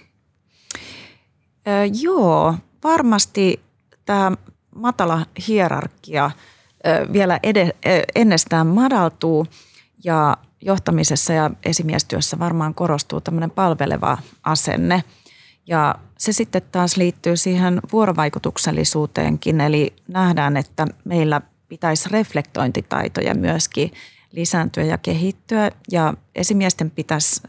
Öö, 1.67 1.85
joo, 2.01 2.55
varmasti 2.83 3.59
tämä 4.05 4.31
matala 4.75 5.25
hierarkia– 5.47 6.31
vielä 7.13 7.39
ed- 7.43 7.77
ennestään 8.15 8.67
madaltuu 8.67 9.45
ja 10.03 10.37
johtamisessa 10.61 11.33
ja 11.33 11.51
esimiestyössä 11.65 12.39
varmaan 12.39 12.75
korostuu 12.75 13.21
tämmöinen 13.21 13.51
palveleva 13.51 14.17
asenne. 14.43 15.03
Ja 15.67 15.95
se 16.17 16.33
sitten 16.33 16.61
taas 16.71 16.97
liittyy 16.97 17.37
siihen 17.37 17.79
vuorovaikutuksellisuuteenkin, 17.91 19.61
eli 19.61 19.93
nähdään, 20.07 20.57
että 20.57 20.87
meillä 21.03 21.41
pitäisi 21.69 22.09
reflektointitaitoja 22.09 23.35
myöskin 23.35 23.91
lisääntyä 24.31 24.83
ja 24.83 24.97
kehittyä. 24.97 25.71
Ja 25.91 26.13
esimiesten 26.35 26.91
pitäisi 26.91 27.41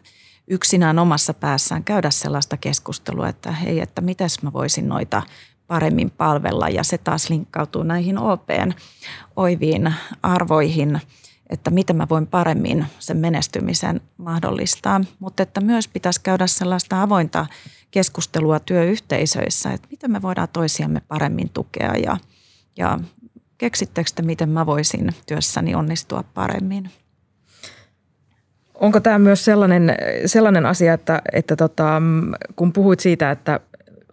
yksinään 0.49 0.99
omassa 0.99 1.35
päässään 1.35 1.85
käydä 1.85 2.11
sellaista 2.11 2.57
keskustelua, 2.57 3.29
että 3.29 3.53
hei, 3.53 3.81
että 3.81 4.01
mitäs 4.01 4.43
mä 4.43 4.53
voisin 4.53 4.89
noita 4.89 5.23
paremmin 5.69 6.11
palvella. 6.11 6.69
Ja 6.69 6.85
se 6.85 6.99
taas 6.99 7.31
linkkautuu 7.31 7.83
näihin 7.83 8.19
OPn 8.19 8.73
oiviin 9.37 9.95
arvoihin, 10.23 11.01
että 11.51 11.71
miten 11.71 11.97
mä 11.97 12.07
voin 12.11 12.27
paremmin 12.27 12.87
sen 12.99 13.17
menestymisen 13.17 14.01
mahdollistaa. 14.17 15.01
Mutta 15.19 15.43
että 15.43 15.61
myös 15.61 15.89
pitäisi 15.89 16.21
käydä 16.21 16.47
sellaista 16.47 17.03
avointa 17.03 17.47
keskustelua 17.91 18.61
työyhteisöissä, 18.61 19.71
että 19.71 19.89
miten 19.91 20.11
me 20.11 20.23
voidaan 20.23 20.49
toisiamme 20.53 21.01
paremmin 21.09 21.51
tukea 21.55 21.95
ja, 21.97 22.17
ja 22.77 22.99
keksittekö 23.59 24.11
te, 24.15 24.23
miten 24.23 24.49
mä 24.49 24.67
voisin 24.67 25.15
työssäni 25.27 25.75
onnistua 25.75 26.25
paremmin? 26.35 26.91
Onko 28.75 29.01
tämä 29.01 29.19
myös 29.19 29.45
sellainen, 29.45 29.95
sellainen 30.27 30.67
asia, 30.67 30.95
että, 30.95 31.23
että 31.33 31.57
tota, 31.57 32.03
kun 32.57 32.73
puhuit 32.73 33.01
siitä, 33.01 33.31
että 33.31 33.61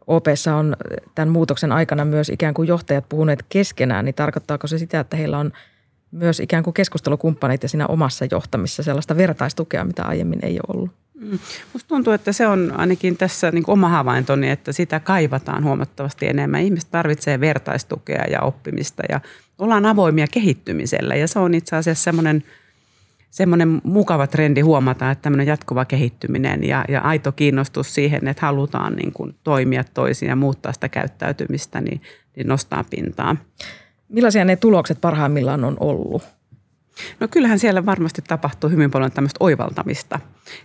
OPssa 0.08 0.56
on 0.56 0.76
tämän 1.16 1.30
muutoksen 1.30 1.72
aikana 1.72 2.06
myös 2.06 2.30
ikään 2.30 2.54
kuin 2.54 2.68
johtajat 2.68 3.10
puhuneet 3.10 3.46
keskenään, 3.50 4.06
niin 4.06 4.16
tarkoittaako 4.16 4.68
se 4.68 4.78
sitä, 4.78 5.00
että 5.00 5.18
heillä 5.18 5.38
on 5.38 5.52
myös 6.12 6.40
ikään 6.40 6.64
kuin 6.64 6.74
keskustelukumppaneita 6.74 7.68
siinä 7.68 7.88
omassa 7.88 8.26
johtamissa 8.32 8.84
sellaista 8.84 9.18
vertaistukea, 9.18 9.84
mitä 9.84 10.04
aiemmin 10.04 10.40
ei 10.42 10.60
ole 10.68 10.76
ollut? 10.76 10.92
Mm. 11.20 11.40
Musta 11.74 11.88
tuntuu, 11.88 12.14
että 12.14 12.32
se 12.32 12.48
on 12.48 12.74
ainakin 12.78 13.18
tässä 13.18 13.52
niin 13.52 13.64
oma 13.68 13.90
havaintoni, 13.90 14.50
että 14.50 14.72
sitä 14.72 15.00
kaivataan 15.00 15.64
huomattavasti 15.64 16.28
enemmän. 16.28 16.62
Ihmiset 16.62 16.92
tarvitsee 16.92 17.40
vertaistukea 17.40 18.24
ja 18.32 18.42
oppimista 18.42 19.04
ja 19.10 19.22
ollaan 19.60 19.86
avoimia 19.86 20.28
kehittymisellä 20.32 21.16
ja 21.16 21.28
se 21.28 21.40
on 21.40 21.54
itse 21.54 21.76
asiassa 21.76 22.04
semmoinen– 22.04 22.44
semmoinen 23.36 23.82
mukava 23.84 24.28
trendi 24.28 24.62
huomata, 24.62 25.12
että 25.12 25.22
tämmöinen 25.22 25.48
jatkuva 25.48 25.86
kehittyminen 25.86 26.64
ja, 26.64 26.86
ja 26.88 27.02
aito 27.02 27.32
kiinnostus 27.32 27.96
siihen, 27.96 28.28
että 28.28 28.46
halutaan 28.46 28.96
niin 28.96 29.14
kuin 29.14 29.36
toimia 29.44 29.84
toisin 29.94 30.30
ja 30.30 30.36
muuttaa 30.36 30.74
sitä 30.74 30.90
käyttäytymistä, 30.90 31.82
niin, 31.82 32.02
niin 32.36 32.48
nostaa 32.48 32.84
pintaa. 32.90 33.36
Millaisia 34.10 34.46
ne 34.46 34.56
tulokset 34.56 35.02
parhaimmillaan 35.02 35.64
on 35.64 35.78
ollut? 35.80 36.24
No 37.20 37.28
kyllähän 37.28 37.60
siellä 37.60 37.86
varmasti 37.86 38.22
tapahtuu 38.28 38.70
hyvin 38.70 38.92
paljon 38.92 39.12
tämmöistä 39.12 39.38
oivaltamista. 39.40 40.20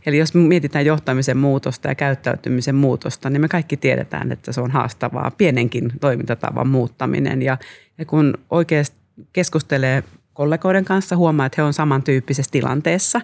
Eli 0.07 0.19
jos 0.19 0.35
mietitään 0.35 0.87
johtamisen 0.87 1.37
muutosta 1.37 1.89
ja 1.89 1.95
käyttäytymisen 1.95 2.75
muutosta, 2.75 3.31
niin 3.31 3.41
me 3.41 3.49
kaikki 3.49 3.77
tiedetään, 3.77 4.33
että 4.33 4.53
se 4.53 4.61
on 4.61 4.71
haastavaa, 4.71 5.33
pienenkin 5.39 5.93
toimintatavan 6.01 6.69
muuttaminen. 6.69 7.43
Ja, 7.43 7.59
ja 7.99 8.05
kun 8.05 8.35
oikeasti 8.51 8.97
keskustelee 9.33 10.03
kollegoiden 10.41 10.85
kanssa, 10.85 11.17
huomaa, 11.17 11.47
että 11.47 11.63
he 11.63 11.67
on 11.67 11.73
samantyyppisessä 11.73 12.51
tilanteessa. 12.53 13.21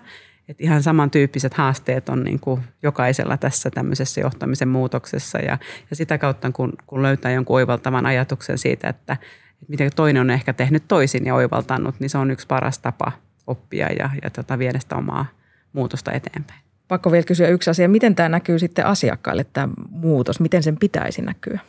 Että 0.48 0.62
ihan 0.62 0.82
samantyyppiset 0.82 1.54
haasteet 1.54 2.08
on 2.08 2.24
niin 2.24 2.40
kuin 2.40 2.60
jokaisella 2.82 3.36
tässä 3.36 3.70
tämmöisessä 3.70 4.20
johtamisen 4.20 4.68
muutoksessa. 4.68 5.38
Ja, 5.38 5.58
ja 5.90 5.96
sitä 5.96 6.18
kautta, 6.18 6.52
kun, 6.52 6.72
kun 6.86 7.02
löytää 7.02 7.32
jonkun 7.32 7.56
oivaltavan 7.56 8.06
ajatuksen 8.06 8.58
siitä, 8.58 8.88
että, 8.88 9.12
että 9.12 9.26
miten 9.68 9.90
toinen 9.96 10.20
on 10.20 10.30
ehkä 10.30 10.52
tehnyt 10.52 10.88
toisin 10.88 11.26
ja 11.26 11.34
oivaltanut, 11.34 11.94
niin 12.00 12.10
se 12.10 12.18
on 12.18 12.30
yksi 12.30 12.46
paras 12.46 12.78
tapa 12.78 13.12
oppia 13.46 13.92
ja, 13.92 14.10
ja 14.22 14.30
tota, 14.30 14.58
viedä 14.58 14.78
sitä 14.78 14.96
omaa 14.96 15.26
muutosta 15.72 16.12
eteenpäin. 16.12 16.60
Pakko 16.88 17.12
vielä 17.12 17.24
kysyä 17.24 17.48
yksi 17.48 17.70
asia. 17.70 17.88
Miten 17.88 18.14
tämä 18.14 18.28
näkyy 18.28 18.58
sitten 18.58 18.86
asiakkaille, 18.86 19.44
tämä 19.52 19.68
muutos? 19.90 20.40
Miten 20.40 20.62
sen 20.62 20.76
pitäisi 20.76 21.22
näkyä? 21.22 21.60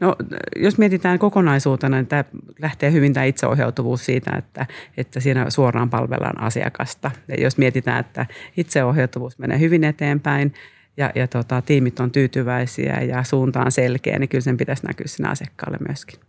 No, 0.00 0.16
jos 0.56 0.78
mietitään 0.78 1.18
kokonaisuutena, 1.18 1.96
niin 1.96 2.06
tämä 2.06 2.24
lähtee 2.58 2.92
hyvin 2.92 3.12
tämä 3.12 3.24
itseohjautuvuus 3.24 4.04
siitä, 4.04 4.30
että, 4.38 4.66
että 4.96 5.20
siinä 5.20 5.50
suoraan 5.50 5.90
palvellaan 5.90 6.40
asiakasta. 6.40 7.10
Ja 7.28 7.34
jos 7.42 7.58
mietitään, 7.58 8.00
että 8.00 8.26
itseohjautuvuus 8.56 9.38
menee 9.38 9.58
hyvin 9.58 9.84
eteenpäin 9.84 10.54
ja, 10.96 11.12
ja 11.14 11.28
tota, 11.28 11.62
tiimit 11.62 12.00
on 12.00 12.10
tyytyväisiä 12.10 13.00
ja 13.00 13.24
suunta 13.24 13.60
on 13.60 13.72
selkeä, 13.72 14.18
niin 14.18 14.28
kyllä 14.28 14.42
sen 14.42 14.56
pitäisi 14.56 14.86
näkyä 14.86 15.06
sinä 15.06 15.30
asiakkaalle 15.30 15.78
myöskin. 15.88 16.20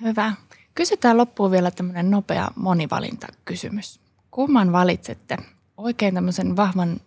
Hyvä. 0.00 0.32
Kysytään 0.74 1.16
loppuun 1.16 1.50
vielä 1.50 1.70
tämmöinen 1.70 2.10
nopea 2.10 2.48
monivalintakysymys. 2.56 4.00
Kumman 4.30 4.72
valitsette? 4.72 5.36
Oikein 5.76 6.14
tämmöisen 6.14 6.56
vahvan 6.56 7.00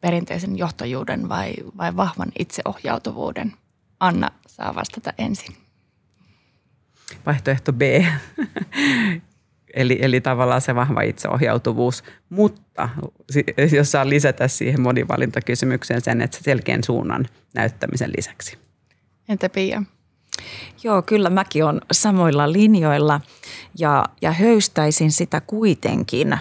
perinteisen 0.00 0.58
johtajuuden 0.58 1.28
vai, 1.28 1.54
vai 1.76 1.96
vahvan 1.96 2.32
itseohjautuvuuden? 2.38 3.52
Anna 4.00 4.30
saa 4.52 4.74
vastata 4.74 5.12
ensin. 5.18 5.56
Vaihtoehto 7.26 7.72
B. 7.72 7.82
eli, 9.74 9.98
eli 10.00 10.20
tavallaan 10.20 10.60
se 10.60 10.74
vahva 10.74 11.00
itseohjautuvuus, 11.00 12.04
mutta 12.28 12.88
jos 13.76 13.92
saa 13.92 14.08
lisätä 14.08 14.48
siihen 14.48 14.80
monivalintakysymykseen 14.80 16.00
sen, 16.00 16.20
että 16.20 16.38
selkeän 16.40 16.84
suunnan 16.84 17.26
näyttämisen 17.54 18.10
lisäksi. 18.16 18.58
Entä 19.28 19.48
Pia? 19.48 19.82
Joo, 20.82 21.02
kyllä 21.02 21.30
mäkin 21.30 21.64
olen 21.64 21.80
samoilla 21.92 22.52
linjoilla 22.52 23.20
ja, 23.78 24.04
ja 24.22 24.32
höystäisin 24.32 25.12
sitä 25.12 25.40
kuitenkin 25.40 26.32
ö, 26.32 26.38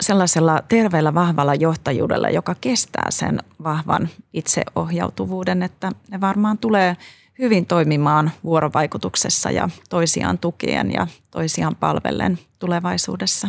sellaisella 0.00 0.62
terveellä 0.68 1.14
vahvalla 1.14 1.54
johtajuudella, 1.54 2.30
joka 2.30 2.54
kestää 2.60 3.06
sen 3.10 3.42
vahvan 3.64 4.08
itseohjautuvuuden, 4.32 5.62
että 5.62 5.92
ne 6.10 6.20
varmaan 6.20 6.58
tulee 6.58 6.96
hyvin 7.38 7.66
toimimaan 7.66 8.30
vuorovaikutuksessa 8.44 9.50
ja 9.50 9.68
toisiaan 9.88 10.38
tukien 10.38 10.92
ja 10.92 11.06
toisiaan 11.30 11.76
palvellen 11.76 12.38
tulevaisuudessa. 12.58 13.48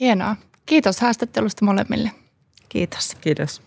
Hienoa. 0.00 0.36
Kiitos 0.66 1.00
haastattelusta 1.00 1.64
molemmille. 1.64 2.10
Kiitos. 2.68 3.16
Kiitos. 3.20 3.62